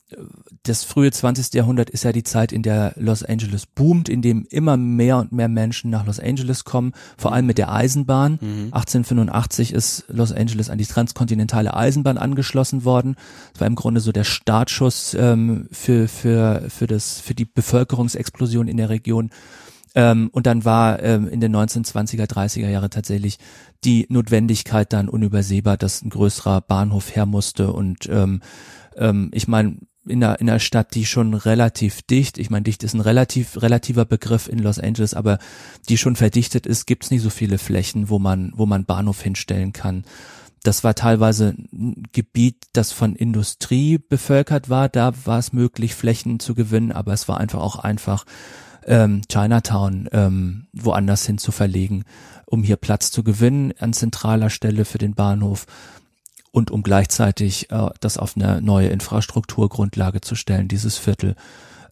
[0.64, 1.54] das frühe 20.
[1.54, 5.32] Jahrhundert ist ja die Zeit, in der Los Angeles boomt, in dem immer mehr und
[5.32, 8.34] mehr Menschen nach Los Angeles kommen, vor allem mit der Eisenbahn.
[8.42, 8.74] Mhm.
[8.74, 13.16] 1885 ist Los Angeles an die transkontinentale Eisenbahn angeschlossen worden.
[13.54, 18.68] Das war im Grunde so der Startschuss ähm, für, für, für, das, für die Bevölkerungsexplosion
[18.68, 19.30] in der Region.
[19.96, 23.40] Ähm, und dann war ähm, in den 1920er, 30er Jahre tatsächlich
[23.84, 27.72] die Notwendigkeit dann unübersehbar, dass ein größerer Bahnhof her musste.
[27.72, 28.42] Und ähm,
[28.96, 32.84] ähm, ich meine, in einer, in einer Stadt, die schon relativ dicht, ich meine, dicht
[32.84, 35.38] ist ein relativ relativer Begriff in Los Angeles, aber
[35.88, 39.22] die schon verdichtet ist, gibt es nicht so viele Flächen, wo man, wo man Bahnhof
[39.22, 40.04] hinstellen kann.
[40.64, 44.90] Das war teilweise ein Gebiet, das von Industrie bevölkert war.
[44.90, 48.26] Da war es möglich, Flächen zu gewinnen, aber es war einfach auch einfach,
[48.86, 52.04] ähm, Chinatown ähm, woanders hin zu verlegen,
[52.46, 55.66] um hier Platz zu gewinnen an zentraler Stelle für den Bahnhof
[56.52, 61.36] und um gleichzeitig äh, das auf eine neue Infrastrukturgrundlage zu stellen, dieses Viertel.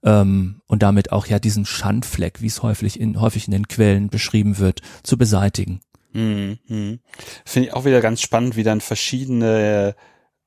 [0.04, 4.10] Ähm, und damit auch ja diesen Schandfleck, wie es häufig in, häufig in den Quellen
[4.10, 5.82] beschrieben wird, zu beseitigen.
[6.13, 7.00] Hm, hm.
[7.46, 9.96] Finde ich auch wieder ganz spannend, wie dann verschiedene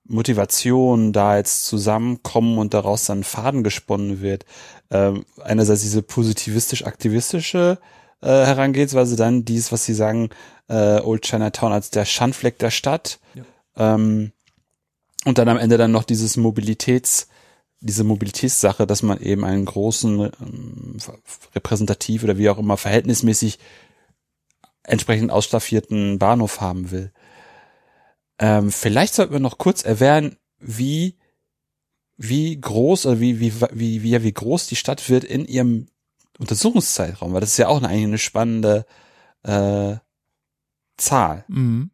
[0.04, 4.44] Motivationen da jetzt zusammenkommen und daraus dann Faden gesponnen wird.
[4.90, 7.78] Ähm, einerseits diese positivistisch-aktivistische
[8.20, 10.30] äh, Herangehensweise, dann dies, was sie sagen,
[10.68, 13.20] äh, Old Chinatown als der Schandfleck der Stadt.
[13.34, 13.44] Ja.
[13.80, 14.32] Ähm,
[15.24, 17.28] und dann am Ende dann noch dieses Mobilitäts,
[17.80, 20.96] diese Mobilitätssache, dass man eben einen großen, ähm,
[21.54, 23.58] repräsentativ oder wie auch immer verhältnismäßig
[24.82, 27.12] entsprechend ausstaffierten Bahnhof haben will.
[28.38, 31.16] Ähm, vielleicht sollten wir noch kurz erwähnen, wie
[32.16, 35.86] wie groß oder wie wie wie wie, groß die Stadt wird in ihrem
[36.38, 38.86] Untersuchungszeitraum, weil das ist ja auch eine, eigentlich eine spannende
[39.42, 39.96] äh,
[40.98, 41.44] Zahl.
[41.48, 41.90] Mhm.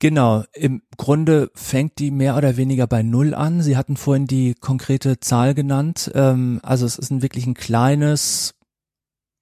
[0.00, 3.62] Genau, im Grunde fängt die mehr oder weniger bei Null an.
[3.62, 6.12] Sie hatten vorhin die konkrete Zahl genannt.
[6.14, 8.54] Ähm, also es ist ein wirklich ein kleines,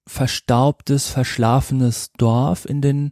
[0.07, 3.11] verstaubtes, verschlafenes Dorf in den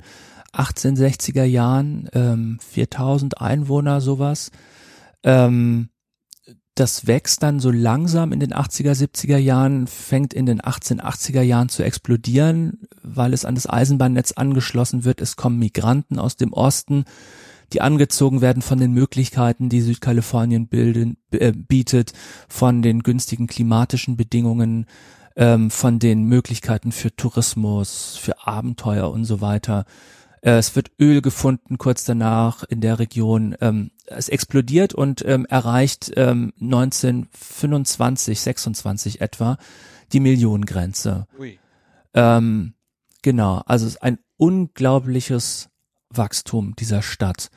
[0.53, 4.49] 1860er Jahren, ähm, 4000 Einwohner, sowas.
[5.23, 5.89] Ähm,
[6.75, 11.69] das wächst dann so langsam in den 80er, 70er Jahren, fängt in den 1880er Jahren
[11.69, 15.21] zu explodieren, weil es an das Eisenbahnnetz angeschlossen wird.
[15.21, 17.05] Es kommen Migranten aus dem Osten,
[17.71, 22.11] die angezogen werden von den Möglichkeiten, die Südkalifornien bilden, äh, bietet,
[22.49, 24.85] von den günstigen klimatischen Bedingungen,
[25.37, 29.85] ähm, von den Möglichkeiten für Tourismus, für Abenteuer und so weiter.
[30.45, 33.55] Äh, es wird Öl gefunden kurz danach in der Region.
[33.59, 39.57] Ähm, es explodiert und ähm, erreicht ähm, 1925, 26 etwa
[40.13, 41.25] die Millionengrenze.
[42.13, 42.75] Ähm,
[43.23, 45.69] genau, also es ist ein unglaubliches
[46.09, 47.49] Wachstum dieser Stadt.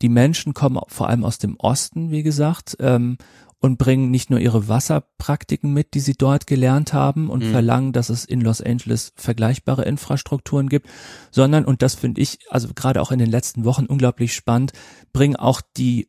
[0.00, 3.18] Die Menschen kommen vor allem aus dem Osten, wie gesagt, ähm,
[3.60, 7.50] und bringen nicht nur ihre Wasserpraktiken mit, die sie dort gelernt haben und mhm.
[7.50, 10.88] verlangen, dass es in Los Angeles vergleichbare Infrastrukturen gibt,
[11.30, 14.72] sondern, und das finde ich, also gerade auch in den letzten Wochen unglaublich spannend,
[15.12, 16.08] bringen auch die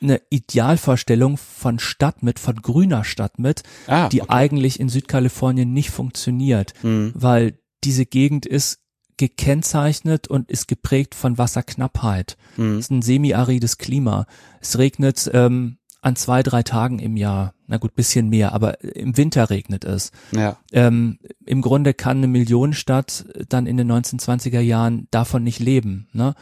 [0.00, 5.90] eine Idealvorstellung von Stadt mit, von grüner Stadt mit, ah, die eigentlich in Südkalifornien nicht
[5.90, 7.12] funktioniert, mhm.
[7.14, 8.80] weil diese Gegend ist
[9.16, 12.36] gekennzeichnet und ist geprägt von Wasserknappheit.
[12.56, 12.74] Mhm.
[12.74, 14.26] Es ist ein semi-arides Klima.
[14.60, 19.16] Es regnet ähm, an zwei, drei Tagen im Jahr, na gut, bisschen mehr, aber im
[19.16, 20.12] Winter regnet es.
[20.30, 20.56] Ja.
[20.70, 26.06] Ähm, Im Grunde kann eine Millionenstadt dann in den 1920er Jahren davon nicht leben.
[26.12, 26.36] Ne?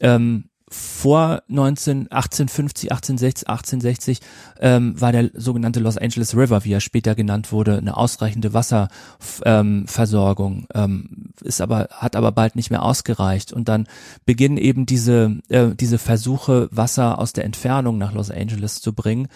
[0.00, 0.14] Ja.
[0.14, 4.20] Ähm, vor 19, 1850, 1860, 1860
[4.60, 10.68] ähm, war der sogenannte Los Angeles River, wie er später genannt wurde, eine ausreichende Wasserversorgung,
[10.72, 13.88] ähm, ist aber hat aber bald nicht mehr ausgereicht und dann
[14.24, 19.26] beginnen eben diese äh, diese Versuche Wasser aus der Entfernung nach Los Angeles zu bringen.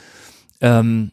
[0.61, 1.11] Ähm,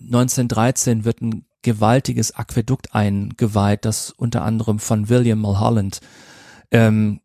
[0.00, 6.00] 1913 wird ein gewaltiges Aquädukt eingeweiht, das unter anderem von William Mulholland
[6.70, 7.20] ähm,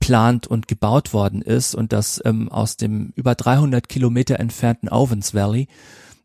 [0.00, 5.34] geplant und gebaut worden ist und das ähm, aus dem über 300 Kilometer entfernten Owens
[5.34, 5.68] Valley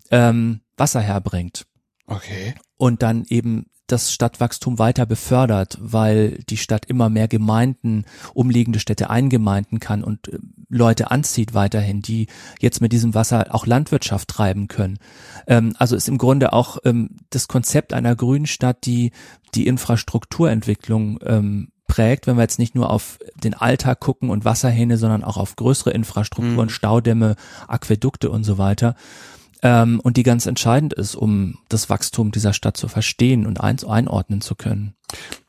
[0.10, 1.66] ähm, Wasser herbringt.
[2.08, 2.56] Okay.
[2.78, 9.10] Und dann eben das Stadtwachstum weiter befördert, weil die Stadt immer mehr Gemeinden, umliegende Städte
[9.10, 12.28] eingemeinden kann und äh, Leute anzieht weiterhin, die
[12.60, 14.98] jetzt mit diesem Wasser auch Landwirtschaft treiben können.
[15.46, 19.12] Ähm, also ist im Grunde auch ähm, das Konzept einer grünen Stadt, die
[19.54, 24.98] die Infrastrukturentwicklung ähm, prägt, wenn wir jetzt nicht nur auf den Alltag gucken und Wasserhähne,
[24.98, 26.70] sondern auch auf größere Infrastrukturen, mhm.
[26.70, 27.36] Staudämme,
[27.68, 28.96] Aquädukte und so weiter.
[29.62, 33.78] Ähm, und die ganz entscheidend ist, um das Wachstum dieser Stadt zu verstehen und ein,
[33.84, 34.96] einordnen zu können.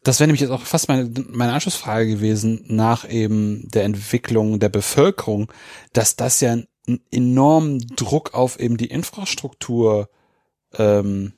[0.03, 4.69] Das wäre nämlich jetzt auch fast meine, meine Anschlussfrage gewesen nach eben der Entwicklung der
[4.69, 5.51] Bevölkerung,
[5.95, 10.11] dass das ja einen enormen Druck auf eben die Infrastruktur
[10.75, 11.33] ähm,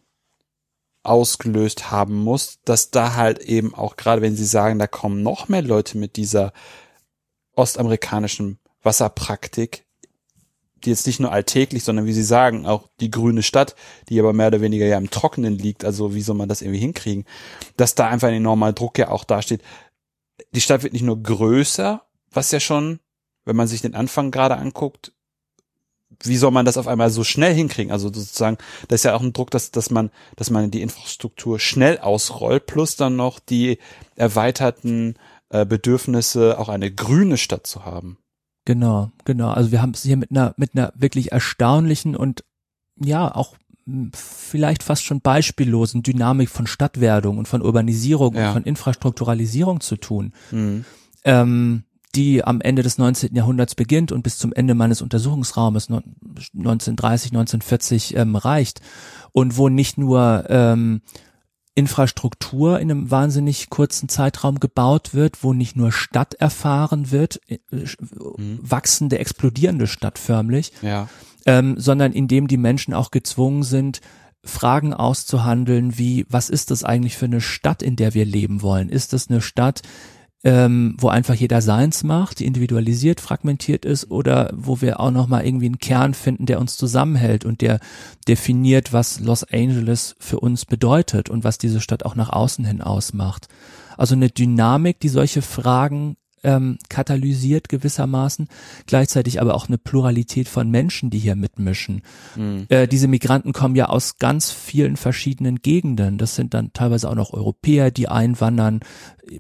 [1.07, 5.49] ausgelöst haben muss, dass da halt eben auch gerade wenn sie sagen, da kommen noch
[5.49, 6.53] mehr Leute mit dieser
[7.55, 9.87] ostamerikanischen Wasserpraktik,
[10.85, 13.75] die jetzt nicht nur alltäglich, sondern wie Sie sagen, auch die grüne Stadt,
[14.09, 16.81] die aber mehr oder weniger ja im Trockenen liegt, also wie soll man das irgendwie
[16.81, 17.25] hinkriegen,
[17.77, 19.63] dass da einfach ein enormer Druck ja auch dasteht.
[20.53, 23.01] Die Stadt wird nicht nur größer, was ja schon,
[23.45, 25.13] wenn man sich den Anfang gerade anguckt,
[26.23, 27.93] wie soll man das auf einmal so schnell hinkriegen?
[27.93, 31.59] Also sozusagen, da ist ja auch ein Druck, dass, dass man, dass man die Infrastruktur
[31.59, 33.79] schnell ausrollt, plus dann noch die
[34.15, 35.15] erweiterten
[35.51, 38.19] äh, Bedürfnisse, auch eine grüne Stadt zu haben.
[38.65, 39.51] Genau, genau.
[39.51, 42.45] Also wir haben es hier mit einer, mit einer wirklich erstaunlichen und
[42.99, 48.49] ja, auch hm, vielleicht fast schon beispiellosen Dynamik von Stadtwerdung und von Urbanisierung ja.
[48.49, 50.33] und von Infrastrukturalisierung zu tun.
[50.51, 50.85] Mhm.
[51.25, 51.85] Ähm,
[52.17, 53.35] die am Ende des 19.
[53.35, 58.81] Jahrhunderts beginnt und bis zum Ende meines Untersuchungsraumes 1930, 1940 ähm, reicht
[59.33, 61.03] und wo nicht nur ähm,
[61.75, 67.59] Infrastruktur in einem wahnsinnig kurzen Zeitraum gebaut wird, wo nicht nur Stadt erfahren wird, äh,
[67.71, 68.59] mhm.
[68.63, 71.09] wachsende, explodierende Stadt förmlich, ja.
[71.45, 74.01] ähm, sondern indem die Menschen auch gezwungen sind,
[74.43, 78.89] Fragen auszuhandeln, wie, was ist das eigentlich für eine Stadt, in der wir leben wollen?
[78.89, 79.83] Ist das eine Stadt,
[80.45, 85.67] ähm, wo einfach jeder seins macht, individualisiert, fragmentiert ist, oder wo wir auch nochmal irgendwie
[85.67, 87.81] einen Kern finden, der uns zusammenhält und der
[88.29, 92.83] definiert, was Los Angeles für uns bedeutet und was diese Stadt auch nach außen hin
[92.83, 93.49] ausmacht.
[93.97, 98.49] Also eine Dynamik, die solche Fragen ähm, katalysiert gewissermaßen,
[98.87, 102.03] gleichzeitig aber auch eine Pluralität von Menschen, die hier mitmischen.
[102.37, 102.67] Mhm.
[102.69, 106.19] Äh, diese Migranten kommen ja aus ganz vielen verschiedenen Gegenden.
[106.19, 108.81] Das sind dann teilweise auch noch Europäer, die einwandern,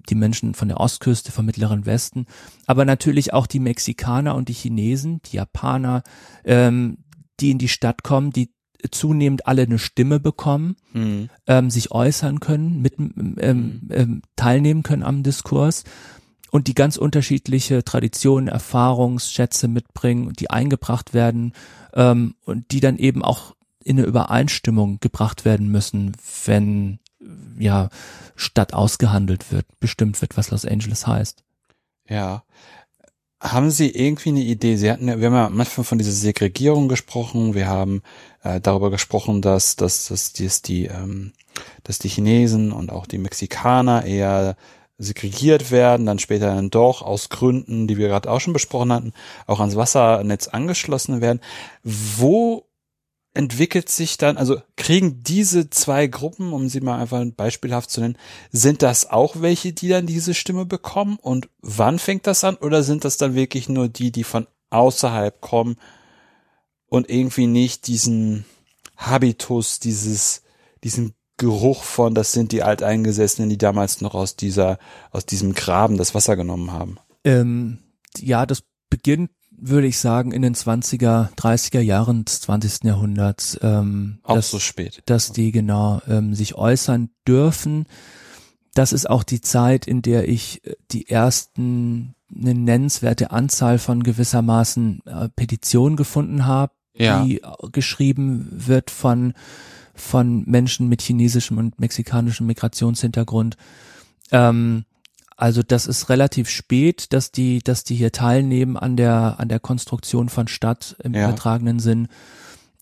[0.08, 2.26] die Menschen von der Ostküste, vom Mittleren Westen,
[2.66, 6.02] aber natürlich auch die Mexikaner und die Chinesen, die Japaner,
[6.44, 6.98] ähm,
[7.40, 8.50] die in die Stadt kommen, die
[8.90, 11.28] zunehmend alle eine Stimme bekommen, mhm.
[11.46, 13.80] ähm, sich äußern können, mit ähm, mhm.
[13.90, 15.84] ähm, teilnehmen können am Diskurs
[16.50, 21.52] und die ganz unterschiedliche Traditionen, Erfahrungsschätze mitbringen, die eingebracht werden
[21.94, 23.54] ähm, und die dann eben auch
[23.84, 26.98] in eine Übereinstimmung gebracht werden müssen, wenn
[27.58, 27.88] ja
[28.34, 31.42] Stadt ausgehandelt wird, bestimmt wird, was Los Angeles heißt.
[32.08, 32.42] Ja.
[33.40, 34.76] Haben Sie irgendwie eine Idee?
[34.76, 37.54] Sie hatten wir haben ja manchmal von dieser Segregierung gesprochen.
[37.54, 38.02] Wir haben
[38.42, 41.32] äh, darüber gesprochen, dass, dass, dass, dass die, ähm,
[41.84, 44.56] dass die Chinesen und auch die Mexikaner eher
[44.98, 49.12] segregiert werden, dann später dann doch aus Gründen, die wir gerade auch schon besprochen hatten,
[49.46, 51.40] auch ans Wassernetz angeschlossen werden.
[51.82, 52.66] Wo
[53.34, 58.16] entwickelt sich dann, also kriegen diese zwei Gruppen, um sie mal einfach beispielhaft zu nennen,
[58.50, 61.18] sind das auch welche, die dann diese Stimme bekommen?
[61.20, 62.56] Und wann fängt das an?
[62.56, 65.76] Oder sind das dann wirklich nur die, die von außerhalb kommen
[66.88, 68.46] und irgendwie nicht diesen
[68.96, 70.42] Habitus, dieses,
[70.82, 74.78] diesen Geruch von, das sind die Alteingesessenen, die damals noch aus dieser,
[75.10, 76.96] aus diesem Graben das Wasser genommen haben.
[77.24, 77.78] Ähm,
[78.18, 82.84] ja, das beginnt, würde ich sagen, in den 20er, 30er Jahren des 20.
[82.84, 83.58] Jahrhunderts.
[83.62, 85.02] Ähm, auch dass, so spät.
[85.06, 87.86] Dass die genau ähm, sich äußern dürfen.
[88.74, 94.02] Das ist auch die Zeit, in der ich äh, die ersten eine nennenswerte Anzahl von
[94.02, 97.22] gewissermaßen äh, Petitionen gefunden habe, ja.
[97.22, 97.40] die
[97.72, 99.34] geschrieben wird von
[99.96, 103.56] von Menschen mit chinesischem und mexikanischem Migrationshintergrund.
[104.30, 104.84] Ähm,
[105.36, 109.60] also das ist relativ spät, dass die, dass die hier teilnehmen an der an der
[109.60, 111.28] Konstruktion von Stadt im ja.
[111.28, 112.08] übertragenen Sinn.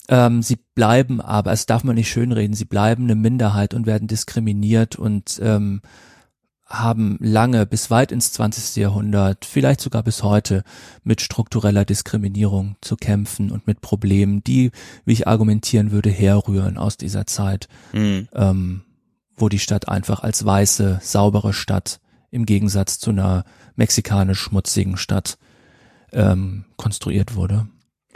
[0.08, 4.06] Ähm, sie bleiben aber, es darf man nicht schönreden, sie bleiben eine Minderheit und werden
[4.06, 5.80] diskriminiert und ähm,
[6.78, 8.76] haben lange bis weit ins 20.
[8.76, 10.64] Jahrhundert, vielleicht sogar bis heute,
[11.02, 14.70] mit struktureller Diskriminierung zu kämpfen und mit Problemen, die,
[15.04, 18.28] wie ich argumentieren würde, herrühren aus dieser Zeit, mhm.
[18.34, 18.82] ähm,
[19.36, 23.44] wo die Stadt einfach als weiße, saubere Stadt im Gegensatz zu einer
[23.76, 25.38] mexikanisch schmutzigen Stadt
[26.12, 27.66] ähm, konstruiert wurde.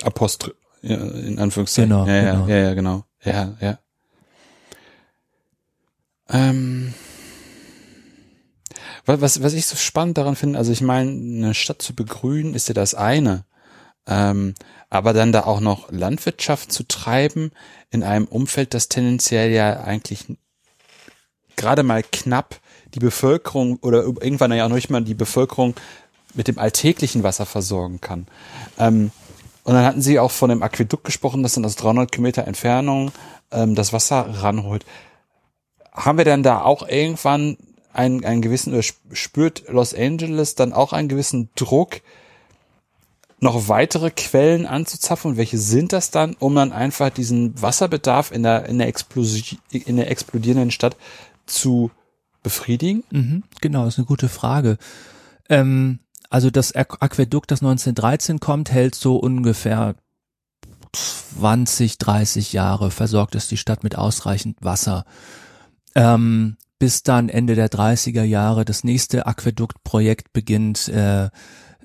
[0.03, 1.91] Apostel, ja, in Anführungszeichen.
[1.91, 2.49] Genau, ja, genau.
[2.49, 3.05] ja, ja, genau.
[3.25, 3.79] Ja, ja.
[6.31, 6.95] Ähm
[9.09, 12.69] was, was ich so spannend daran finde, also ich meine, eine Stadt zu begrünen ist
[12.69, 13.45] ja das eine.
[14.07, 14.55] Ähm,
[14.91, 17.51] aber dann da auch noch Landwirtschaft zu treiben
[17.91, 20.25] in einem Umfeld, das tendenziell ja eigentlich
[21.57, 22.61] gerade mal knapp
[22.95, 25.75] die Bevölkerung oder irgendwann ja auch noch nicht mal die Bevölkerung
[26.35, 28.27] mit dem alltäglichen Wasser versorgen kann.
[28.79, 29.11] Ähm,
[29.65, 33.13] und dann hatten sie auch von dem Aquädukt gesprochen, das dann aus 300 Kilometer Entfernung
[33.51, 34.87] ähm, das Wasser ranholt.
[35.93, 37.59] Haben wir denn da auch irgendwann
[37.93, 38.83] einen, einen gewissen, oder
[39.13, 42.01] spürt Los Angeles dann auch einen gewissen Druck,
[43.41, 48.43] noch weitere Quellen anzuzapfen und welche sind das dann, um dann einfach diesen Wasserbedarf in
[48.43, 50.97] der, in der, Explosi in der explodierenden Stadt
[51.47, 51.91] zu
[52.43, 53.05] befriedigen?
[53.11, 54.77] Mhm, genau, ist eine gute Frage.
[55.49, 59.95] Ähm, also das Aquädukt, das 1913 kommt, hält so ungefähr
[60.93, 65.05] 20, 30 Jahre, versorgt es die Stadt mit ausreichend Wasser.
[65.95, 71.29] Ähm, bis dann Ende der 30er Jahre das nächste Aquäduktprojekt beginnt, äh,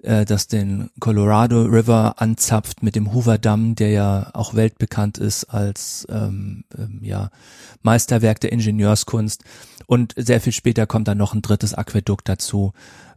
[0.04, 5.46] äh, das den Colorado River anzapft mit dem Hoover Damm, der ja auch weltbekannt ist
[5.46, 7.30] als ähm, ähm, ja,
[7.82, 9.44] Meisterwerk der Ingenieurskunst.
[9.88, 12.74] Und sehr viel später kommt dann noch ein drittes Aquädukt dazu,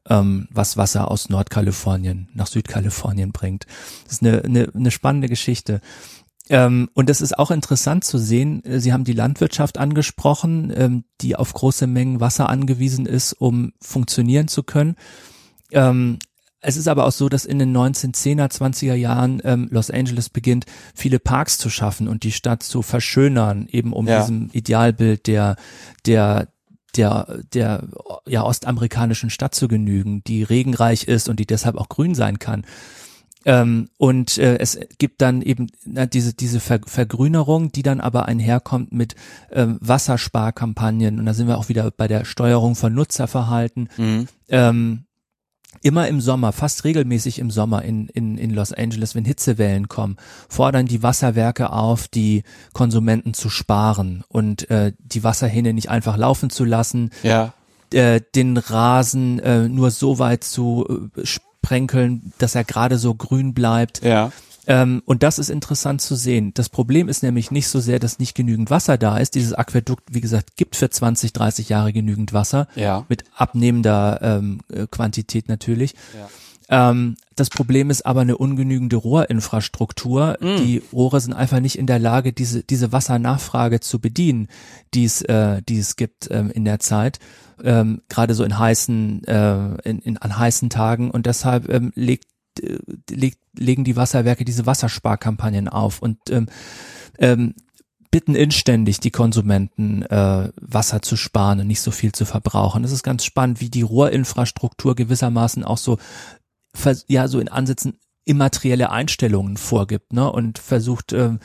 [0.08, 3.66] ähm, was Wasser aus Nordkalifornien nach Südkalifornien bringt.
[4.04, 5.80] Das ist eine, eine, eine spannende Geschichte.
[6.48, 11.04] Ähm, und es ist auch interessant zu sehen, äh, Sie haben die Landwirtschaft angesprochen, ähm,
[11.20, 14.96] die auf große Mengen Wasser angewiesen ist, um funktionieren zu können.
[15.72, 16.18] Ähm,
[16.60, 20.66] es ist aber auch so, dass in den 1910er, 20er Jahren ähm, Los Angeles beginnt,
[20.94, 24.20] viele Parks zu schaffen und die Stadt zu verschönern, eben um ja.
[24.20, 25.56] diesem Idealbild der,
[26.06, 26.48] der,
[26.96, 27.84] der, der
[28.26, 32.64] ja, ostamerikanischen Stadt zu genügen, die regenreich ist und die deshalb auch grün sein kann.
[33.46, 38.26] Ähm, und äh, es gibt dann eben na, diese, diese Ver Vergrünerung, die dann aber
[38.26, 39.14] einherkommt mit
[39.52, 41.20] ähm, Wassersparkampagnen.
[41.20, 43.88] Und da sind wir auch wieder bei der Steuerung von Nutzerverhalten.
[43.96, 44.28] Mhm.
[44.48, 45.04] Ähm,
[45.82, 50.16] immer im Sommer, fast regelmäßig im Sommer in, in, in Los Angeles, wenn Hitzewellen kommen,
[50.48, 52.42] fordern die Wasserwerke auf, die
[52.72, 57.10] Konsumenten zu sparen und äh, die Wasserhähne nicht einfach laufen zu lassen.
[57.22, 57.52] Ja.
[57.92, 61.24] Äh, den Rasen äh, nur so weit zu äh,
[61.66, 64.02] sprenkeln, dass er gerade so grün bleibt.
[64.04, 64.30] Ja.
[64.68, 66.52] Ähm, und das ist interessant zu sehen.
[66.54, 69.34] Das Problem ist nämlich nicht so sehr, dass nicht genügend Wasser da ist.
[69.34, 72.68] Dieses Aquädukt, wie gesagt, gibt für 20, 30 Jahre genügend Wasser.
[72.74, 73.04] Ja.
[73.08, 75.94] Mit abnehmender ähm, äh, Quantität natürlich.
[76.16, 76.28] Ja.
[76.68, 80.36] Ähm, das Problem ist aber eine ungenügende Rohrinfrastruktur.
[80.40, 80.56] Mm.
[80.58, 84.48] Die Rohre sind einfach nicht in der Lage, diese, diese Wassernachfrage zu bedienen,
[84.94, 87.18] die es, äh, die es gibt ähm, in der Zeit.
[87.62, 91.10] Ähm, gerade so in heißen, äh, in, in, an heißen Tagen.
[91.10, 92.26] Und deshalb ähm, legt
[92.62, 92.78] äh,
[93.10, 96.46] leg, legen die Wasserwerke diese Wassersparkampagnen auf und ähm,
[97.18, 97.54] ähm,
[98.10, 102.82] bitten inständig die Konsumenten, äh, Wasser zu sparen und nicht so viel zu verbrauchen.
[102.82, 105.98] Das ist ganz spannend, wie die Rohrinfrastruktur gewissermaßen auch so,
[107.08, 111.38] ja, so in Ansätzen immaterielle Einstellungen vorgibt, ne, und versucht ähm,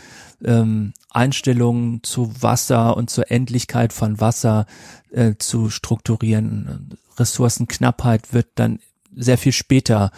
[0.44, 4.66] ähm, Einstellungen zu Wasser und zur Endlichkeit von Wasser
[5.12, 6.98] äh, zu strukturieren.
[7.18, 8.80] Ressourcenknappheit wird dann
[9.16, 10.12] sehr viel später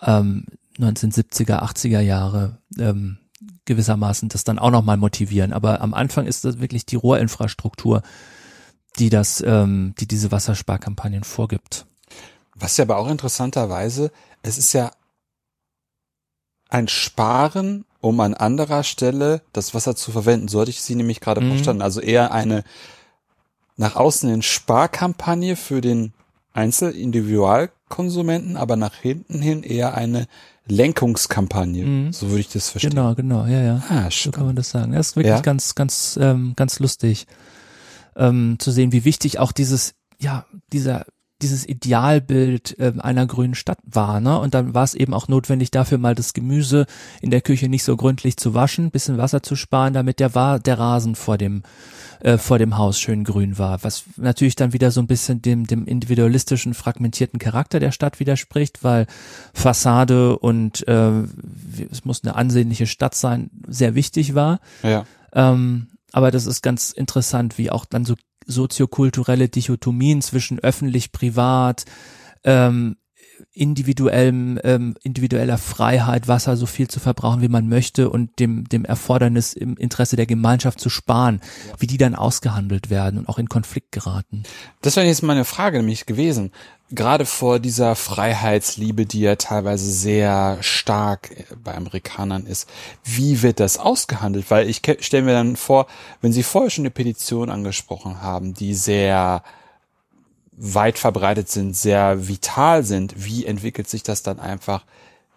[0.00, 0.46] ähm,
[0.78, 3.18] 1970er, 80er Jahre ähm,
[3.64, 5.52] gewissermaßen das dann auch nochmal motivieren.
[5.52, 8.02] Aber am Anfang ist das wirklich die Rohrinfrastruktur,
[8.98, 11.86] die das, ähm, die diese Wassersparkampagnen vorgibt.
[12.54, 14.10] Was ja aber auch interessanterweise,
[14.46, 14.92] es ist ja
[16.68, 20.48] ein Sparen, um an anderer Stelle das Wasser zu verwenden.
[20.48, 21.50] So hatte ich sie nämlich gerade mhm.
[21.50, 21.82] verstanden.
[21.82, 22.64] Also eher eine
[23.76, 26.12] nach außen in Sparkampagne für den
[26.54, 30.26] Einzel-Individualkonsumenten, aber nach hinten hin eher eine
[30.66, 31.84] Lenkungskampagne.
[31.84, 32.12] Mhm.
[32.12, 32.90] So würde ich das verstehen.
[32.90, 33.82] Genau, genau, ja, ja.
[33.88, 34.92] Ah, so kann man das sagen.
[34.92, 35.40] Das ist wirklich ja?
[35.40, 37.26] ganz, ganz, ähm, ganz lustig
[38.16, 41.04] ähm, zu sehen, wie wichtig auch dieses, ja, dieser
[41.42, 44.38] dieses Idealbild äh, einer grünen Stadt war, ne?
[44.38, 46.86] Und dann war es eben auch notwendig, dafür mal das Gemüse
[47.20, 50.58] in der Küche nicht so gründlich zu waschen, bisschen Wasser zu sparen, damit der war
[50.58, 51.62] der Rasen vor dem
[52.20, 55.66] äh, vor dem Haus schön grün war, was natürlich dann wieder so ein bisschen dem
[55.66, 59.06] dem individualistischen fragmentierten Charakter der Stadt widerspricht, weil
[59.52, 61.22] Fassade und äh,
[61.90, 64.60] es muss eine ansehnliche Stadt sein, sehr wichtig war.
[64.82, 65.04] Ja.
[65.34, 68.14] Ähm, aber das ist ganz interessant, wie auch dann so
[68.46, 71.84] soziokulturelle Dichotomien zwischen öffentlich, privat,
[72.44, 72.96] ähm,
[73.52, 78.84] individuellem, ähm, individueller Freiheit, Wasser so viel zu verbrauchen, wie man möchte und dem, dem
[78.84, 81.74] Erfordernis im Interesse der Gemeinschaft zu sparen, ja.
[81.78, 84.44] wie die dann ausgehandelt werden und auch in Konflikt geraten.
[84.82, 86.52] Das wäre jetzt meine Frage nämlich gewesen.
[86.90, 91.30] Gerade vor dieser Freiheitsliebe, die ja teilweise sehr stark
[91.64, 92.68] bei Amerikanern ist,
[93.02, 94.50] wie wird das ausgehandelt?
[94.50, 95.88] Weil ich stelle mir dann vor,
[96.20, 99.42] wenn Sie vorher schon eine Petition angesprochen haben, die sehr
[100.52, 104.84] weit verbreitet sind, sehr vital sind, wie entwickelt sich das dann einfach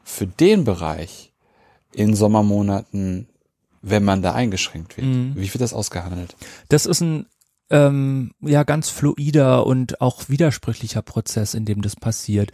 [0.03, 1.31] für den Bereich
[1.91, 3.27] in Sommermonaten,
[3.81, 5.07] wenn man da eingeschränkt wird?
[5.07, 5.33] Mhm.
[5.35, 6.35] Wie wird das ausgehandelt?
[6.69, 7.25] Das ist ein
[7.69, 12.51] ähm, ja ganz fluider und auch widersprüchlicher Prozess, in dem das passiert.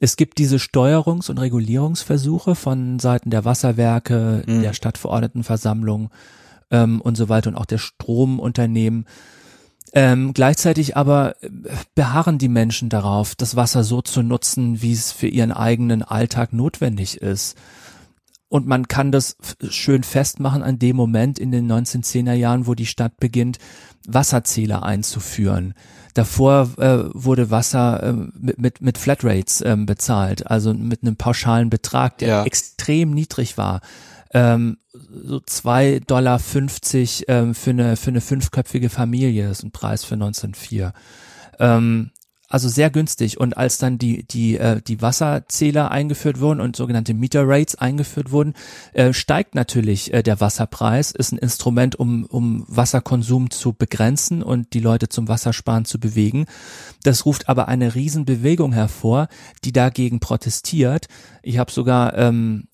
[0.00, 4.62] Es gibt diese Steuerungs- und Regulierungsversuche von Seiten der Wasserwerke, mhm.
[4.62, 6.10] der Stadtverordnetenversammlung
[6.70, 9.06] ähm, und so weiter und auch der Stromunternehmen
[9.94, 11.50] Ähm, gleichzeitig aber äh,
[11.94, 16.54] beharren die Menschen darauf, das Wasser so zu nutzen, wie es für ihren eigenen Alltag
[16.54, 17.58] notwendig ist.
[18.52, 19.38] Und man kann das
[19.70, 23.56] schön festmachen an dem Moment in den 1910er Jahren, wo die Stadt beginnt,
[24.06, 25.72] Wasserzähler einzuführen.
[26.12, 31.70] Davor äh, wurde Wasser äh, mit, mit, mit Flatrates äh, bezahlt, also mit einem pauschalen
[31.70, 32.44] Betrag, der ja.
[32.44, 33.80] extrem niedrig war.
[34.34, 39.70] Ähm, so zwei Dollar fünfzig ähm, für eine für eine fünfköpfige Familie, das ist ein
[39.70, 40.92] Preis für 1904.
[41.58, 42.10] Ähm,
[42.52, 43.40] also sehr günstig.
[43.40, 48.30] Und als dann die, die, äh, die Wasserzähler eingeführt wurden und sogenannte Meter Rates eingeführt
[48.30, 48.52] wurden,
[48.92, 54.74] äh, steigt natürlich äh, der Wasserpreis, ist ein Instrument, um, um Wasserkonsum zu begrenzen und
[54.74, 56.44] die Leute zum Wassersparen zu bewegen.
[57.04, 59.28] Das ruft aber eine Riesenbewegung hervor,
[59.64, 61.06] die dagegen protestiert.
[61.42, 62.68] Ich habe sogar ähm,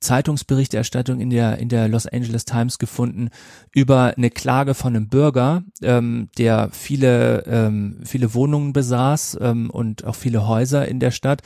[0.00, 3.30] Zeitungsberichterstattung in der in der Los Angeles Times gefunden
[3.72, 10.04] über eine Klage von einem Bürger, ähm, der viele ähm, viele Wohnungen besaß ähm, und
[10.04, 11.42] auch viele Häuser in der Stadt,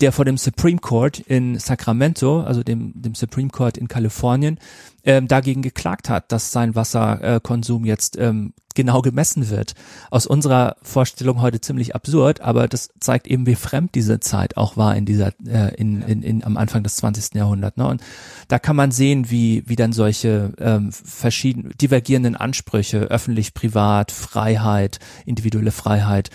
[0.00, 4.58] der vor dem Supreme Court in Sacramento, also dem dem Supreme Court in Kalifornien,
[5.04, 9.74] ähm, dagegen geklagt hat, dass sein Wasserkonsum jetzt ähm, genau gemessen wird.
[10.10, 14.76] Aus unserer Vorstellung heute ziemlich absurd, aber das zeigt eben, wie fremd diese Zeit auch
[14.76, 17.34] war in dieser, äh, in, in, in, am Anfang des 20.
[17.34, 17.76] Jahrhunderts.
[17.76, 17.86] Ne?
[17.86, 18.02] Und
[18.48, 24.98] da kann man sehen, wie, wie dann solche ähm, verschiedenen, divergierenden Ansprüche, öffentlich, privat, Freiheit,
[25.24, 26.30] individuelle Freiheit,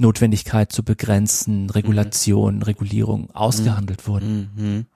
[0.00, 2.62] Notwendigkeit zu begrenzen, Regulation, mhm.
[2.62, 4.10] Regulierung ausgehandelt mhm.
[4.10, 4.50] wurden.
[4.56, 4.86] Mhm.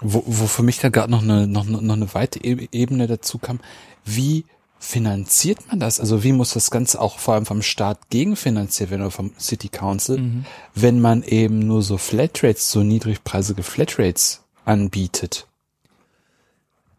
[0.00, 3.58] Wo, wo für mich da gerade noch eine, noch, noch eine weite Ebene dazu kam,
[4.04, 4.44] wie
[4.78, 5.98] finanziert man das?
[5.98, 9.68] Also wie muss das Ganze auch vor allem vom Staat gegenfinanziert werden oder vom City
[9.68, 10.44] Council, mhm.
[10.74, 15.46] wenn man eben nur so Flatrates, so niedrigpreisige Flatrates anbietet?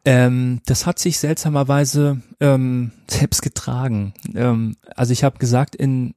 [0.05, 4.13] Ähm, das hat sich seltsamerweise ähm, selbst getragen.
[4.35, 6.13] Ähm, also ich habe gesagt, in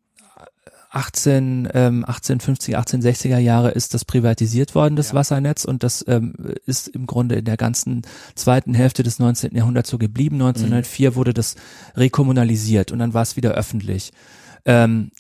[0.93, 5.15] 18, ähm, 1850er, 1860er Jahre ist das privatisiert worden, das ja.
[5.15, 6.35] Wassernetz, und das ähm,
[6.67, 8.03] ist im Grunde in der ganzen
[8.35, 9.57] zweiten Hälfte des 19.
[9.57, 10.37] Jahrhunderts so geblieben.
[10.37, 11.15] 1904 mhm.
[11.15, 11.57] wurde das
[11.97, 14.13] rekommunalisiert und dann war es wieder öffentlich.
[14.67, 15.11] Ähm,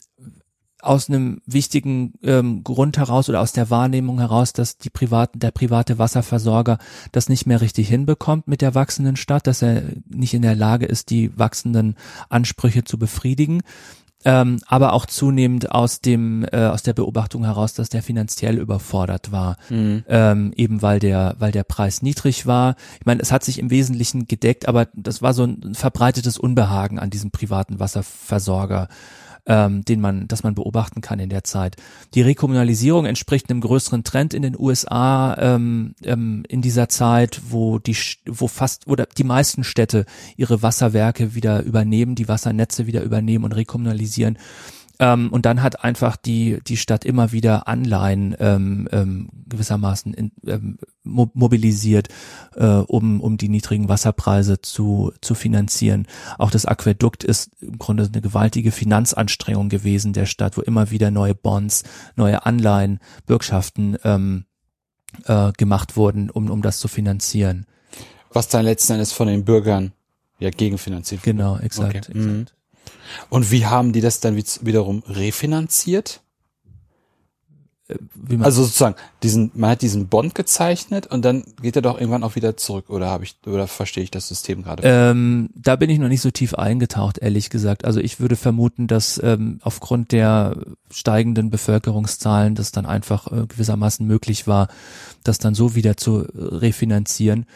[0.82, 5.52] aus einem wichtigen ähm, Grund heraus oder aus der Wahrnehmung heraus, dass die privaten, der
[5.52, 6.78] private Wasserversorger
[7.12, 10.84] das nicht mehr richtig hinbekommt mit der wachsenden Stadt, dass er nicht in der Lage
[10.84, 11.94] ist, die wachsenden
[12.28, 13.62] Ansprüche zu befriedigen
[14.24, 19.32] ähm, aber auch zunehmend aus dem äh, aus der Beobachtung heraus, dass der finanziell überfordert
[19.32, 20.04] war, mhm.
[20.08, 22.76] ähm, eben weil der weil der Preis niedrig war.
[23.00, 26.98] Ich meine, es hat sich im Wesentlichen gedeckt, aber das war so ein verbreitetes Unbehagen
[26.98, 28.88] an diesem privaten Wasserversorger
[29.46, 31.76] ähm, den man, das man beobachten kann in der Zeit.
[32.14, 37.78] Die Rekommunalisierung entspricht einem größeren Trend in den USA ähm, ähm, in dieser Zeit, wo
[37.78, 43.44] die, wo fast oder die meisten Städte ihre Wasserwerke wieder übernehmen, die Wassernetze wieder übernehmen
[43.44, 44.38] und rekommunalisieren.
[45.02, 50.30] Ähm, und dann hat einfach die, die Stadt immer wieder Anleihen ähm, ähm, gewissermaßen in,
[50.46, 52.06] ähm, mobilisiert,
[52.54, 56.06] äh, um, um die niedrigen Wasserpreise zu, zu finanzieren.
[56.38, 61.10] Auch das Aquädukt ist im Grunde eine gewaltige Finanzanstrengung gewesen der Stadt, wo immer wieder
[61.10, 61.82] neue Bonds,
[62.14, 64.44] neue Anleihen, Bürgschaften ähm,
[65.24, 67.66] äh, gemacht wurden, um, um das zu finanzieren.
[68.30, 69.90] Was dann letzten Endes von den Bürgern
[70.38, 71.36] ja gegenfinanziert wurde.
[71.36, 72.08] Genau, exakt.
[72.08, 72.18] Okay.
[72.18, 72.52] exakt.
[72.52, 72.61] Mhm.
[73.28, 76.22] Und wie haben die das dann wiederum refinanziert?
[77.88, 77.96] Äh,
[78.40, 82.36] also sozusagen, diesen, man hat diesen Bond gezeichnet und dann geht er doch irgendwann auch
[82.36, 84.82] wieder zurück, oder habe ich, oder verstehe ich das System gerade?
[84.84, 87.84] Ähm, da bin ich noch nicht so tief eingetaucht, ehrlich gesagt.
[87.84, 90.56] Also ich würde vermuten, dass ähm, aufgrund der
[90.90, 94.68] steigenden Bevölkerungszahlen das dann einfach äh, gewissermaßen möglich war,
[95.24, 97.46] das dann so wieder zu refinanzieren.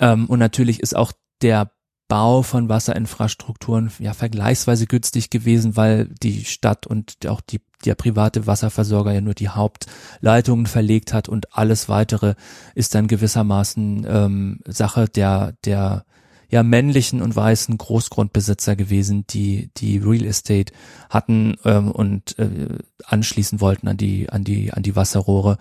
[0.00, 1.70] Ähm, und natürlich ist auch der
[2.08, 8.46] Bau von Wasserinfrastrukturen ja vergleichsweise günstig gewesen, weil die Stadt und auch die, der private
[8.46, 12.34] Wasserversorger ja nur die Hauptleitungen verlegt hat und alles weitere
[12.74, 16.06] ist dann gewissermaßen ähm, Sache der der
[16.50, 20.72] ja männlichen und weißen Großgrundbesitzer gewesen, die die Real Estate
[21.10, 25.58] hatten ähm, und äh, anschließen wollten an die an die an die Wasserrohre.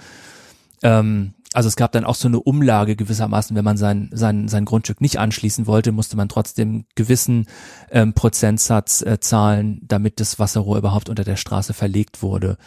[0.84, 4.64] Ähm, also es gab dann auch so eine Umlage gewissermaßen, wenn man sein, sein, sein
[4.64, 7.48] Grundstück nicht anschließen wollte, musste man trotzdem gewissen
[7.90, 12.60] ähm, Prozentsatz äh, zahlen, damit das Wasserrohr überhaupt unter der Straße verlegt wurde.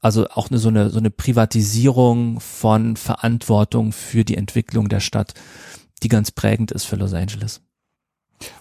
[0.00, 5.34] Also auch eine, so, eine, so eine Privatisierung von Verantwortung für die Entwicklung der Stadt,
[6.02, 7.60] die ganz prägend ist für Los Angeles.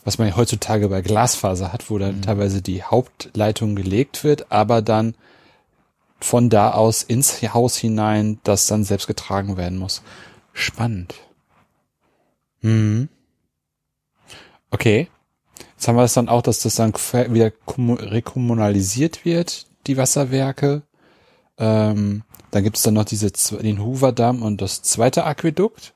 [0.03, 2.21] Was man ja heutzutage bei Glasfaser hat, wo dann mhm.
[2.21, 5.15] teilweise die Hauptleitung gelegt wird, aber dann
[6.23, 10.01] von da aus ins Haus hinein, das dann selbst getragen werden muss.
[10.53, 11.15] Spannend.
[12.61, 13.09] Mhm.
[14.71, 15.09] Okay.
[15.75, 20.83] Jetzt haben wir es dann auch, dass das dann wieder rekommunalisiert wird, die Wasserwerke.
[21.57, 25.93] Ähm, dann gibt es dann noch diese, den Hoover-Damm und das zweite Aquädukt,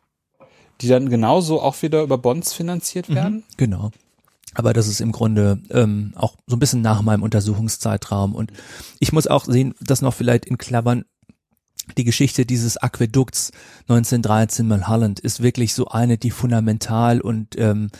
[0.82, 3.36] die dann genauso auch wieder über Bonds finanziert mhm, werden.
[3.36, 3.92] Mhm, genau.
[4.58, 8.34] Aber das ist im Grunde ähm, auch so ein bisschen nach meinem Untersuchungszeitraum.
[8.34, 8.52] Und
[8.98, 11.06] ich muss auch sehen, das noch vielleicht in Klammern,
[11.96, 13.52] die Geschichte dieses Aquädukts
[13.84, 17.92] 1913 Mulholland ist wirklich so eine, die fundamental und ähm,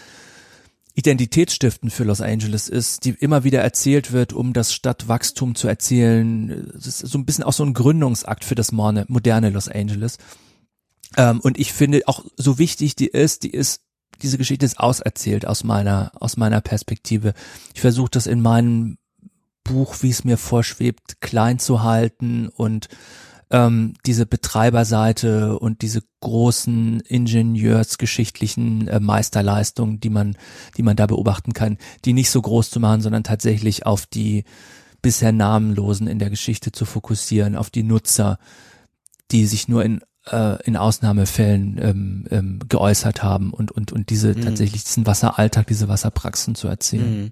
[0.96, 6.72] identitätsstiftend für Los Angeles ist, die immer wieder erzählt wird, um das Stadtwachstum zu erzählen.
[6.74, 10.18] Das ist so ein bisschen auch so ein Gründungsakt für das moderne Los Angeles.
[11.18, 13.84] Ähm, und ich finde auch so wichtig die ist, die ist
[14.22, 17.34] diese Geschichte ist auserzählt aus meiner aus meiner Perspektive.
[17.74, 18.98] Ich versuche das in meinem
[19.64, 22.88] Buch, wie es mir vorschwebt, klein zu halten und
[23.50, 30.36] ähm, diese Betreiberseite und diese großen ingenieursgeschichtlichen äh, Meisterleistungen, die man,
[30.76, 34.44] die man da beobachten kann, die nicht so groß zu machen, sondern tatsächlich auf die
[35.02, 38.40] bisher Namenlosen in der Geschichte zu fokussieren, auf die Nutzer,
[39.32, 40.02] die sich nur in
[40.32, 44.42] äh, in Ausnahmefällen ähm, ähm, geäußert haben und und und diese mhm.
[44.42, 47.24] tatsächlich diesen Wasseralltag, diese Wasserpraxen zu erzählen.
[47.24, 47.32] Mhm.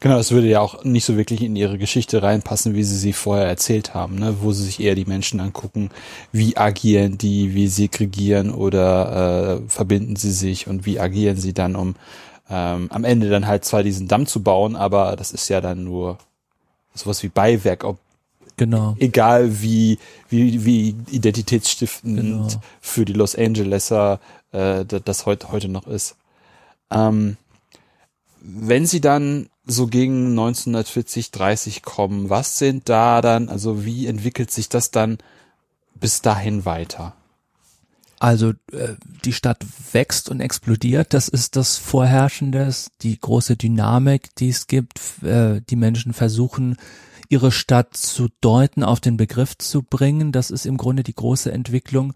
[0.00, 3.12] Genau, das würde ja auch nicht so wirklich in ihre Geschichte reinpassen, wie sie sie
[3.12, 4.36] vorher erzählt haben, ne?
[4.40, 5.90] wo sie sich eher die Menschen angucken,
[6.32, 11.74] wie agieren die, wie segregieren oder äh, verbinden sie sich und wie agieren sie dann,
[11.74, 11.96] um
[12.50, 15.82] ähm, am Ende dann halt zwar diesen Damm zu bauen, aber das ist ja dann
[15.84, 16.18] nur
[16.94, 17.98] sowas wie Beiwerk, ob
[18.56, 18.96] genau.
[18.98, 19.98] egal wie
[20.28, 22.48] wie wie identitätsstiftend genau.
[22.80, 24.20] für die Los Angeleser
[24.52, 26.16] äh, das heute heute noch ist.
[26.90, 27.36] Ähm,
[28.40, 34.50] wenn sie dann so gegen 1940, 30 kommen, was sind da dann, also wie entwickelt
[34.50, 35.18] sich das dann
[35.94, 37.14] bis dahin weiter?
[38.24, 38.94] Also äh,
[39.26, 44.98] die Stadt wächst und explodiert, das ist das Vorherrschende, die große Dynamik, die es gibt.
[45.22, 46.76] Äh, die Menschen versuchen,
[47.28, 50.32] ihre Stadt zu deuten, auf den Begriff zu bringen.
[50.32, 52.14] Das ist im Grunde die große Entwicklung.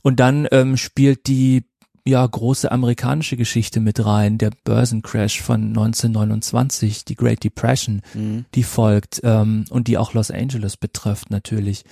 [0.00, 1.64] Und dann ähm, spielt die
[2.06, 8.46] ja große amerikanische Geschichte mit rein, der Börsencrash von 1929, die Great Depression, mhm.
[8.54, 11.84] die folgt ähm, und die auch Los Angeles betrifft natürlich.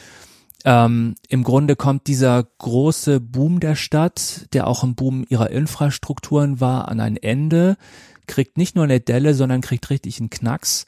[0.64, 6.60] Ähm, Im Grunde kommt dieser große Boom der Stadt, der auch ein Boom ihrer Infrastrukturen
[6.60, 7.76] war, an ein Ende,
[8.26, 10.86] kriegt nicht nur eine Delle, sondern kriegt richtig einen Knacks.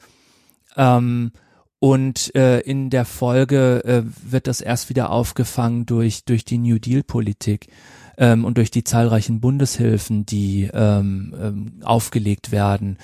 [0.75, 1.31] Ähm,
[1.79, 6.79] und äh, in der Folge äh, wird das erst wieder aufgefangen durch, durch die New
[6.79, 7.67] Deal-Politik
[8.17, 12.97] ähm, und durch die zahlreichen Bundeshilfen, die ähm, ähm, aufgelegt werden.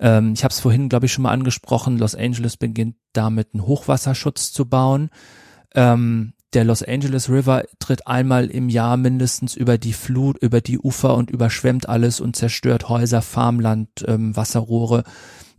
[0.00, 1.98] Ähm, ich habe es vorhin, glaube ich, schon mal angesprochen.
[1.98, 5.10] Los Angeles beginnt damit, einen Hochwasserschutz zu bauen.
[5.74, 10.78] Ähm, der Los Angeles River tritt einmal im Jahr mindestens über die Flut, über die
[10.78, 15.02] Ufer und überschwemmt alles und zerstört Häuser, Farmland, ähm, Wasserrohre.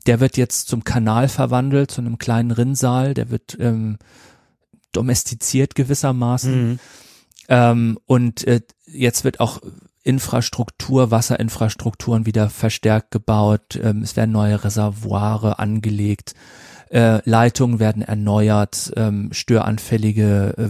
[0.06, 3.14] Der wird jetzt zum Kanal verwandelt, zu einem kleinen Rinnsal.
[3.14, 3.98] Der wird ähm,
[4.94, 6.70] domestiziert gewissermaßen.
[6.70, 6.80] Mhm.
[7.50, 9.62] Ähm, und äh, jetzt wird auch
[10.04, 13.78] Infrastruktur, Wasserinfrastrukturen wieder verstärkt gebaut.
[13.82, 16.36] Ähm, es werden neue Reservoire angelegt.
[16.96, 20.70] Äh, Leitungen werden erneuert, ähm, störanfällige äh,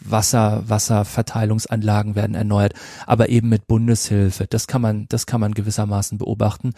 [0.00, 2.74] Wasser, Wasserverteilungsanlagen werden erneuert,
[3.06, 4.46] aber eben mit Bundeshilfe.
[4.46, 6.74] Das kann man, das kann man gewissermaßen beobachten.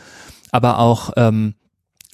[0.51, 1.57] Aber auch ähm,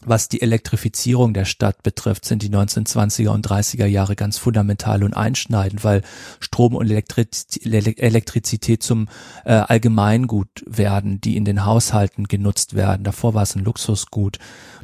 [0.06, 5.14] was die Elektrifizierung der Stadt betrifft, sind die 1920er und 30er Jahre ganz fundamental und
[5.14, 6.02] einschneidend, weil
[6.40, 9.08] Strom und Elektrizität zum
[9.44, 13.04] äh, Allgemeingut werden, die in den Haushalten genutzt werden.
[13.04, 14.38] Davor war es ein Luxusgut.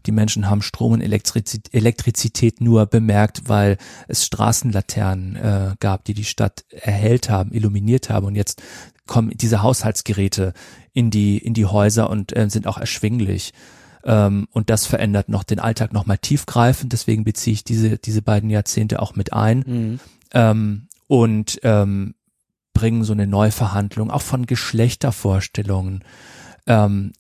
[0.07, 3.77] Die Menschen haben Strom und Elektrizität nur bemerkt, weil
[4.09, 8.27] es Straßenlaternen äh, gab, die die Stadt erhellt haben, illuminiert haben.
[8.27, 8.63] Und jetzt
[9.07, 10.55] kommen diese Haushaltsgeräte
[10.93, 13.53] in die in die Häuser und äh, sind auch erschwinglich.
[14.05, 16.93] Ähm, und das verändert noch den Alltag nochmal tiefgreifend.
[16.93, 19.65] Deswegen beziehe ich diese, diese beiden Jahrzehnte auch mit ein.
[19.67, 20.01] Mhm.
[20.33, 22.15] Ähm, und ähm,
[22.73, 26.05] bringen so eine Neuverhandlung auch von Geschlechtervorstellungen
[26.67, 27.13] ähm,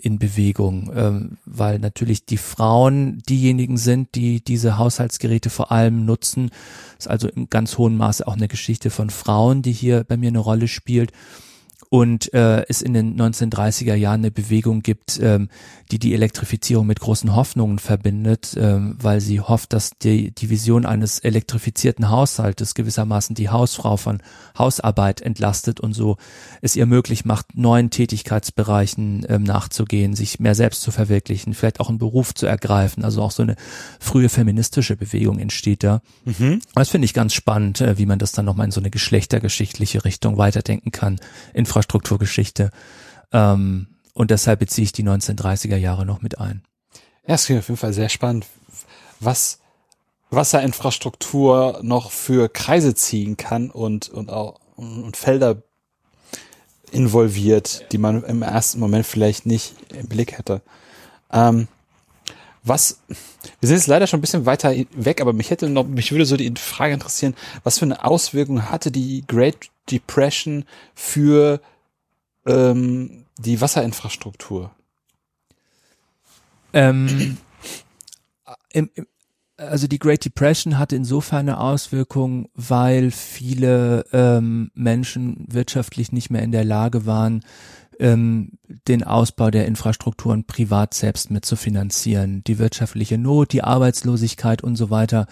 [0.00, 6.50] in Bewegung, ähm, weil natürlich die Frauen diejenigen sind, die diese Haushaltsgeräte vor allem nutzen.
[6.96, 10.16] Das ist also im ganz hohen Maße auch eine Geschichte von Frauen, die hier bei
[10.16, 11.12] mir eine Rolle spielt
[11.90, 15.48] und äh, es in den 1930er Jahren eine Bewegung gibt, ähm,
[15.90, 20.84] die die Elektrifizierung mit großen Hoffnungen verbindet, ähm, weil sie hofft, dass die, die Vision
[20.84, 24.22] eines elektrifizierten Haushaltes gewissermaßen die Hausfrau von
[24.58, 26.18] Hausarbeit entlastet und so
[26.60, 31.88] es ihr möglich macht, neuen Tätigkeitsbereichen ähm, nachzugehen, sich mehr selbst zu verwirklichen, vielleicht auch
[31.88, 33.04] einen Beruf zu ergreifen.
[33.04, 33.56] Also auch so eine
[33.98, 36.02] frühe feministische Bewegung entsteht da.
[36.26, 36.60] Mhm.
[36.74, 40.04] Das finde ich ganz spannend, äh, wie man das dann nochmal in so eine geschlechtergeschichtliche
[40.04, 41.18] Richtung weiterdenken kann.
[41.78, 42.70] Infrastrukturgeschichte.
[43.32, 46.62] Ähm, und deshalb beziehe ich die 1930er Jahre noch mit ein.
[47.26, 48.46] Ja, es klingt auf jeden Fall sehr spannend,
[49.20, 49.60] was
[50.30, 55.62] Wasserinfrastruktur noch für Kreise ziehen kann und, und auch und Felder
[56.90, 60.62] involviert, die man im ersten Moment vielleicht nicht im Blick hätte.
[61.32, 61.68] Ähm,
[62.68, 66.12] was, wir sind jetzt leider schon ein bisschen weiter weg, aber mich hätte noch, mich
[66.12, 70.64] würde so die Frage interessieren, was für eine Auswirkung hatte die Great Depression
[70.94, 71.60] für
[72.46, 74.70] ähm, die Wasserinfrastruktur?
[76.72, 77.38] Ähm,
[78.72, 79.06] im, im,
[79.56, 86.42] also die Great Depression hatte insofern eine Auswirkung, weil viele ähm, Menschen wirtschaftlich nicht mehr
[86.42, 87.44] in der Lage waren,
[87.98, 92.44] ähm, den Ausbau der Infrastrukturen privat selbst mitzufinanzieren.
[92.44, 95.26] Die wirtschaftliche Not, die Arbeitslosigkeit und so weiter,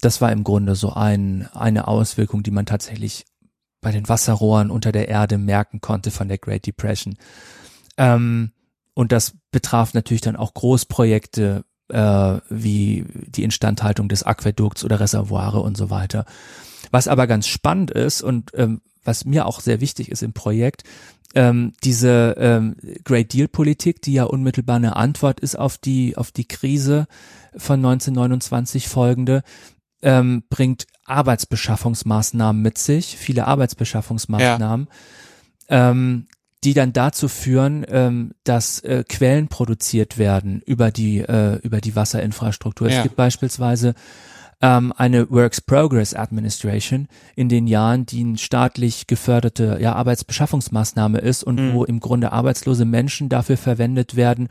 [0.00, 3.24] das war im Grunde so ein, eine Auswirkung, die man tatsächlich
[3.80, 7.16] bei den Wasserrohren unter der Erde merken konnte von der Great Depression.
[7.96, 8.52] Ähm,
[8.94, 15.60] und das betraf natürlich dann auch Großprojekte äh, wie die Instandhaltung des Aquädukts oder Reservoire
[15.60, 16.24] und so weiter.
[16.90, 20.84] Was aber ganz spannend ist und ähm, was mir auch sehr wichtig ist im Projekt,
[21.34, 26.30] ähm, diese ähm, Great Deal Politik, die ja unmittelbar eine Antwort ist auf die auf
[26.30, 27.06] die Krise
[27.56, 29.42] von 1929 folgende,
[30.02, 34.88] ähm, bringt Arbeitsbeschaffungsmaßnahmen mit sich, viele Arbeitsbeschaffungsmaßnahmen.
[35.68, 35.90] Ja.
[35.90, 36.26] Ähm,
[36.64, 41.96] die dann dazu führen, ähm, dass äh, Quellen produziert werden über die äh, über die
[41.96, 42.88] Wasserinfrastruktur.
[42.88, 42.98] Ja.
[42.98, 43.94] Es gibt beispielsweise
[44.62, 51.42] ähm, eine Works Progress Administration in den Jahren, die eine staatlich geförderte ja, Arbeitsbeschaffungsmaßnahme ist
[51.42, 51.72] und mhm.
[51.74, 54.48] wo im Grunde arbeitslose Menschen dafür verwendet werden,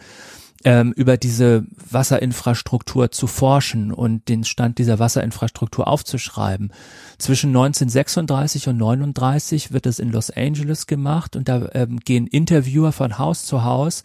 [0.63, 6.71] ähm, über diese Wasserinfrastruktur zu forschen und den Stand dieser Wasserinfrastruktur aufzuschreiben.
[7.17, 12.91] Zwischen 1936 und 39 wird es in Los Angeles gemacht und da ähm, gehen Interviewer
[12.91, 14.03] von Haus zu Haus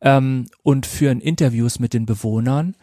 [0.00, 2.76] ähm, und führen Interviews mit den Bewohnern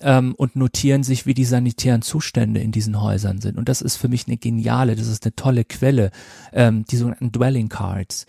[0.00, 3.58] ähm, und notieren sich, wie die sanitären Zustände in diesen Häusern sind.
[3.58, 6.10] Und das ist für mich eine geniale, das ist eine tolle Quelle,
[6.52, 8.26] ähm, die sogenannten Dwelling Cards.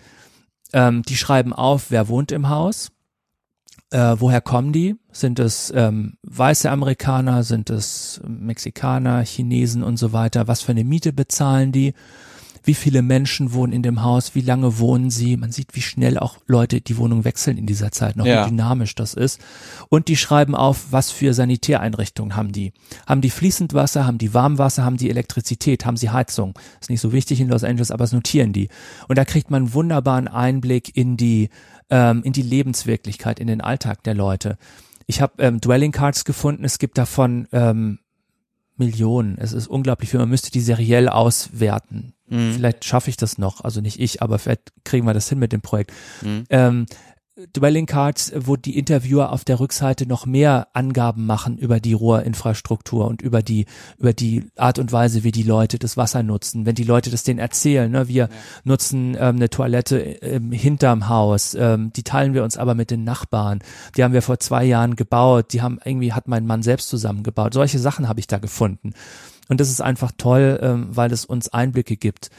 [0.73, 2.91] Ähm, die schreiben auf, wer wohnt im Haus,
[3.91, 4.95] äh, woher kommen die?
[5.11, 7.43] Sind es ähm, weiße Amerikaner?
[7.43, 10.47] Sind es Mexikaner, Chinesen und so weiter?
[10.47, 11.93] Was für eine Miete bezahlen die?
[12.63, 14.35] Wie viele Menschen wohnen in dem Haus?
[14.35, 15.37] Wie lange wohnen sie?
[15.37, 18.45] Man sieht, wie schnell auch Leute die Wohnung wechseln in dieser Zeit, noch ja.
[18.45, 19.39] wie dynamisch das ist.
[19.89, 22.73] Und die schreiben auf, was für Sanitäreinrichtungen haben die.
[23.07, 24.05] Haben die fließend Wasser?
[24.05, 24.83] Haben die Warmwasser?
[24.83, 25.85] Haben die Elektrizität?
[25.85, 26.57] Haben sie Heizung?
[26.79, 28.69] Ist nicht so wichtig in Los Angeles, aber es notieren die.
[29.07, 31.49] Und da kriegt man einen wunderbaren Einblick in die
[31.89, 34.57] ähm, in die Lebenswirklichkeit, in den Alltag der Leute.
[35.07, 37.99] Ich habe ähm, Dwelling Cards gefunden, es gibt davon ähm,
[38.77, 39.37] Millionen.
[39.37, 40.19] Es ist unglaublich viel.
[40.19, 42.13] Man müsste die seriell auswerten.
[42.29, 42.53] Mhm.
[42.53, 43.63] Vielleicht schaffe ich das noch.
[43.63, 45.91] Also nicht ich, aber vielleicht kriegen wir das hin mit dem Projekt.
[46.21, 46.43] Mhm.
[46.49, 46.85] Ähm,
[47.55, 53.07] Dwelling Cards, wo die Interviewer auf der Rückseite noch mehr Angaben machen über die Rohrinfrastruktur
[53.07, 53.65] und über die
[53.97, 56.65] über die Art und Weise, wie die Leute das Wasser nutzen.
[56.65, 58.29] Wenn die Leute das denen erzählen, ne, wir ja.
[58.65, 63.05] nutzen ähm, eine Toilette ähm, hinterm Haus, ähm, die teilen wir uns aber mit den
[63.05, 63.59] Nachbarn.
[63.95, 65.53] Die haben wir vor zwei Jahren gebaut.
[65.53, 67.53] Die haben irgendwie hat mein Mann selbst zusammengebaut.
[67.53, 68.93] Solche Sachen habe ich da gefunden.
[69.49, 72.29] Und das ist einfach toll, ähm, weil es uns Einblicke gibt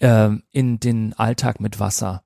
[0.00, 2.22] ähm, in den Alltag mit Wasser.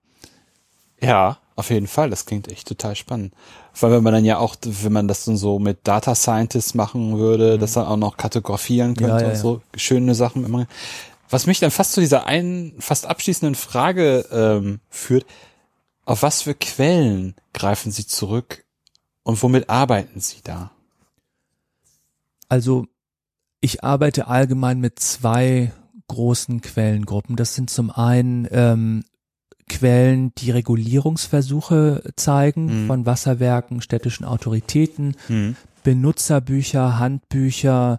[1.01, 3.35] Ja, auf jeden Fall, das klingt echt total spannend.
[3.73, 6.75] Vor allem, wenn man dann ja auch, wenn man das dann so mit Data Scientists
[6.75, 7.61] machen würde, mhm.
[7.61, 9.79] das dann auch noch kartografieren könnte ja, ja, und so ja.
[9.79, 10.67] schöne Sachen immer.
[11.29, 15.27] Was mich dann fast zu dieser einen, fast abschließenden Frage ähm, führt,
[16.05, 18.65] auf was für Quellen greifen Sie zurück
[19.23, 20.73] und womit arbeiten Sie da?
[22.49, 22.87] Also
[23.63, 25.73] ich arbeite allgemein mit zwei
[26.09, 27.37] großen Quellengruppen.
[27.37, 29.05] Das sind zum einen ähm,
[29.69, 32.87] Quellen, die Regulierungsversuche zeigen mhm.
[32.89, 35.57] von Wasserwerken, städtischen Autoritäten, mhm.
[35.85, 37.99] Benutzerbücher, Handbücher,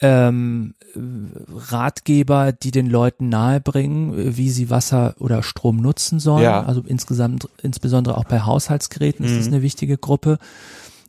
[0.00, 0.74] ähm,
[1.48, 6.42] Ratgeber, die den Leuten nahebringen, wie sie Wasser oder Strom nutzen sollen.
[6.42, 6.64] Ja.
[6.64, 9.30] Also insgesamt, insbesondere auch bei Haushaltsgeräten mhm.
[9.30, 9.54] ist das mhm.
[9.54, 10.38] eine wichtige Gruppe.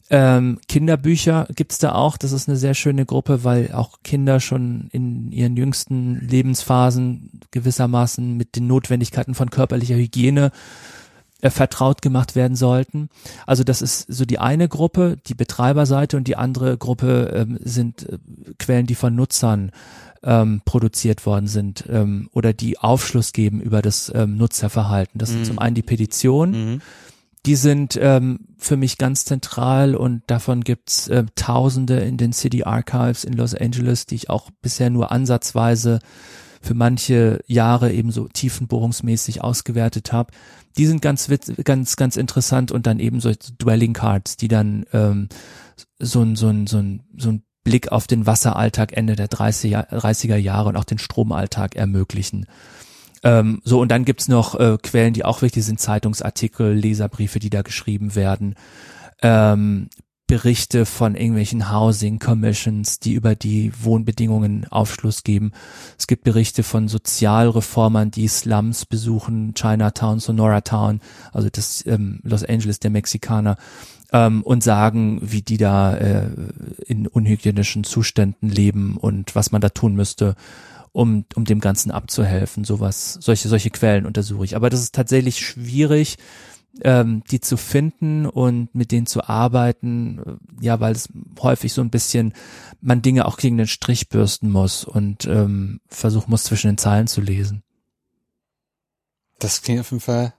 [0.10, 2.18] Ähm, Kinderbücher gibt's da auch.
[2.18, 8.36] Das ist eine sehr schöne Gruppe, weil auch Kinder schon in ihren jüngsten Lebensphasen gewissermaßen
[8.36, 10.51] mit den Notwendigkeiten von körperlicher Hygiene
[11.41, 13.10] äh, vertraut gemacht werden sollten.
[13.45, 18.08] Also das ist so die eine Gruppe, die Betreiberseite und die andere Gruppe ähm, sind
[18.10, 18.18] äh,
[18.60, 19.72] Quellen, die von Nutzern
[20.22, 25.20] ähm, produziert worden sind ähm, oder die Aufschluss geben über das ähm, Nutzerverhalten.
[25.20, 25.34] Das mhm.
[25.34, 26.51] sind zum einen die Petition.
[26.51, 26.82] Mhm
[27.45, 32.63] die sind ähm, für mich ganz zentral und davon gibt's äh, Tausende in den City
[32.63, 35.99] Archives in Los Angeles, die ich auch bisher nur ansatzweise
[36.61, 40.31] für manche Jahre eben so tiefenbohrungsmäßig ausgewertet habe.
[40.77, 41.29] Die sind ganz
[41.63, 43.31] ganz ganz interessant und dann eben so
[43.61, 45.27] Dwelling Cards, die dann ähm,
[45.99, 49.89] so ein so ein so ein so ein Blick auf den Wasseralltag Ende der 30er,
[49.89, 52.45] 30er Jahre und auch den Stromalltag ermöglichen.
[53.24, 57.49] Ähm, so, und dann gibt's noch äh, Quellen, die auch wichtig sind, Zeitungsartikel, Leserbriefe, die
[57.49, 58.55] da geschrieben werden.
[59.21, 59.89] Ähm,
[60.28, 65.51] Berichte von irgendwelchen Housing Commissions, die über die Wohnbedingungen Aufschluss geben.
[65.99, 71.01] Es gibt Berichte von Sozialreformern, die Slums besuchen, Chinatown, Sonora Town,
[71.34, 73.57] also das ähm, Los Angeles der Mexikaner,
[74.13, 76.30] ähm, und sagen, wie die da äh,
[76.88, 80.36] in unhygienischen Zuständen leben und was man da tun müsste,
[80.93, 82.63] um, um dem Ganzen abzuhelfen.
[82.63, 84.55] Sowas, solche, solche Quellen untersuche ich.
[84.55, 86.17] Aber das ist tatsächlich schwierig,
[86.81, 90.19] ähm, die zu finden und mit denen zu arbeiten,
[90.59, 91.09] äh, ja, weil es
[91.41, 92.33] häufig so ein bisschen
[92.81, 97.07] man Dinge auch gegen den Strich bürsten muss und ähm, versuchen muss, zwischen den Zeilen
[97.07, 97.63] zu lesen.
[99.39, 100.33] Das klingt auf jeden Fall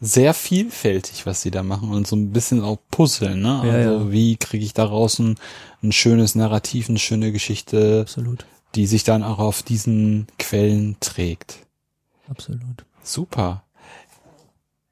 [0.00, 3.62] sehr vielfältig, was sie da machen und so ein bisschen auch puzzeln, ne?
[3.64, 4.12] Ja, also ja.
[4.12, 5.36] wie kriege ich daraus ein,
[5.82, 8.46] ein schönes Narrativ, eine schöne Geschichte, Absolut.
[8.74, 11.66] Die sich dann auch auf diesen Quellen trägt.
[12.28, 12.84] Absolut.
[13.02, 13.64] Super.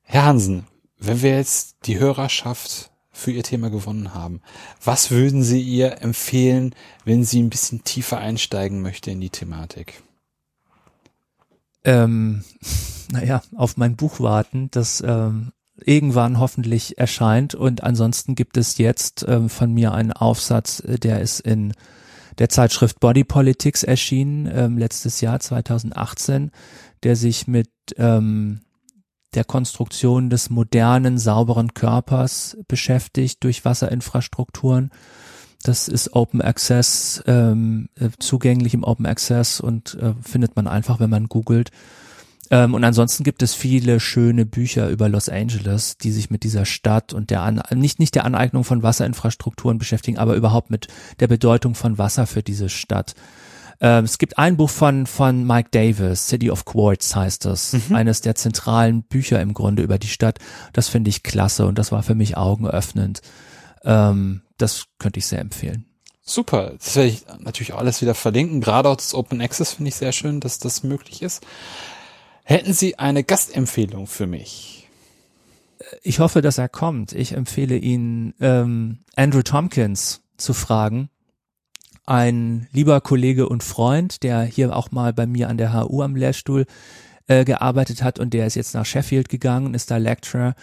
[0.03, 0.66] Herr Hansen,
[0.99, 4.41] wenn wir jetzt die Hörerschaft für Ihr Thema gewonnen haben,
[4.83, 6.74] was würden Sie ihr empfehlen,
[7.05, 10.03] wenn sie ein bisschen tiefer einsteigen möchte in die Thematik?
[11.89, 12.43] ähm,
[13.11, 15.53] naja, auf mein Buch warten, das ähm,
[15.85, 17.55] irgendwann hoffentlich erscheint.
[17.55, 21.72] Und ansonsten gibt es jetzt ähm, von mir einen Aufsatz, äh, der ist in
[22.39, 26.51] der Zeitschrift Body Politics erschienen, ähm, letztes Jahr 2018,
[27.03, 28.61] der sich mit ähm,
[29.34, 34.91] der Konstruktion des modernen, sauberen Körpers beschäftigt durch Wasserinfrastrukturen.
[35.62, 41.01] Das ist Open Access, ähm, äh, zugänglich im Open Access und äh, findet man einfach,
[41.01, 41.70] wenn man googelt.
[42.51, 46.64] Ähm, und ansonsten gibt es viele schöne Bücher über Los Angeles, die sich mit dieser
[46.64, 50.88] Stadt und der An nicht nicht der Aneignung von Wasserinfrastrukturen beschäftigen, aber überhaupt mit
[51.20, 53.14] der Bedeutung von Wasser für diese Stadt.
[53.80, 57.94] Ähm, es gibt ein Buch von von Mike Davis, City of Quartz heißt das, Mhm.
[57.94, 60.38] eines der zentralen Bücher im Grunde über die Stadt.
[60.72, 63.20] Das finde ich klasse und das war für mich augenöffnend.
[63.84, 65.84] Ähm, das könnte ich sehr empfehlen.
[66.24, 66.72] Super.
[66.78, 68.61] Das werde ich natürlich auch alles wieder verlinken.
[68.61, 71.42] Gerade auch das Open Access finde ich sehr schön, dass das möglich ist.
[72.49, 74.88] Hätten Sie eine Gastempfehlung für mich?
[76.03, 77.12] Ich hoffe, dass er kommt.
[77.12, 81.11] Ich empfehle Ihnen, ähm, Andrew Tompkins zu fragen.
[82.07, 86.16] Ein lieber Kollege und Freund, der hier auch mal bei mir an der HU am
[86.16, 86.64] Lehrstuhl
[87.26, 90.55] äh, gearbeitet hat und der ist jetzt nach Sheffield gegangen, ist da Lecturer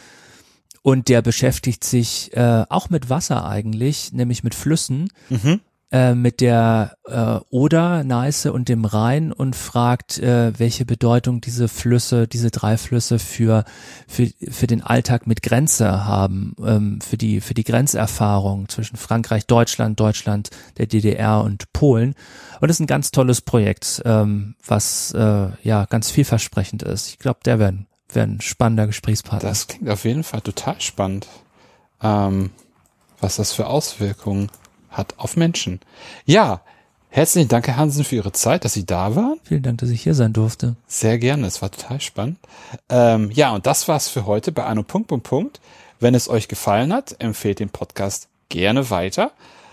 [0.81, 5.61] und der beschäftigt sich äh, auch mit Wasser eigentlich, nämlich mit Flüssen, Mhm.
[5.91, 11.67] Äh, mit der äh, Oder, Neiße und dem Rhein und fragt, äh, welche Bedeutung diese
[11.67, 13.65] Flüsse, diese drei Flüsse für,
[14.07, 19.45] für, für den Alltag mit Grenze haben, ähm, für die, für die Grenzerfahrung zwischen Frankreich,
[19.45, 22.15] Deutschland, Deutschland, der DDR und Polen.
[22.59, 27.09] Und das ist ein ganz tolles Projekt, ähm, was äh, ja ganz vielversprechend ist.
[27.09, 29.47] Ich glaube, der wäre wär ein spannender Gesprächspartner.
[29.47, 31.27] Das klingt auf jeden Fall total spannend,
[32.01, 32.51] ähm,
[33.19, 34.49] was das für Auswirkungen
[34.97, 35.79] hat auf Menschen.
[36.25, 36.61] Ja,
[37.09, 39.39] herzlichen Dank, Herr Hansen, für Ihre Zeit, dass Sie da waren.
[39.43, 40.75] Vielen Dank, dass ich hier sein durfte.
[40.87, 42.37] Sehr gerne, es war total spannend.
[42.89, 45.61] Ähm, ja, und das war's für heute bei Anno Punkt, Punkt, Punkt.
[45.99, 49.31] Wenn es euch gefallen hat, empfehlt den Podcast gerne weiter.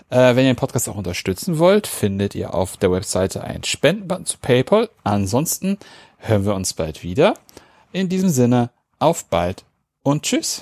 [0.09, 4.25] Äh, wenn ihr den Podcast auch unterstützen wollt, findet ihr auf der Webseite einen Spendenbutton
[4.25, 4.89] zu PayPal.
[5.03, 5.77] Ansonsten
[6.17, 7.33] hören wir uns bald wieder.
[7.91, 8.69] In diesem Sinne,
[8.99, 9.63] auf bald
[10.03, 10.61] und tschüss.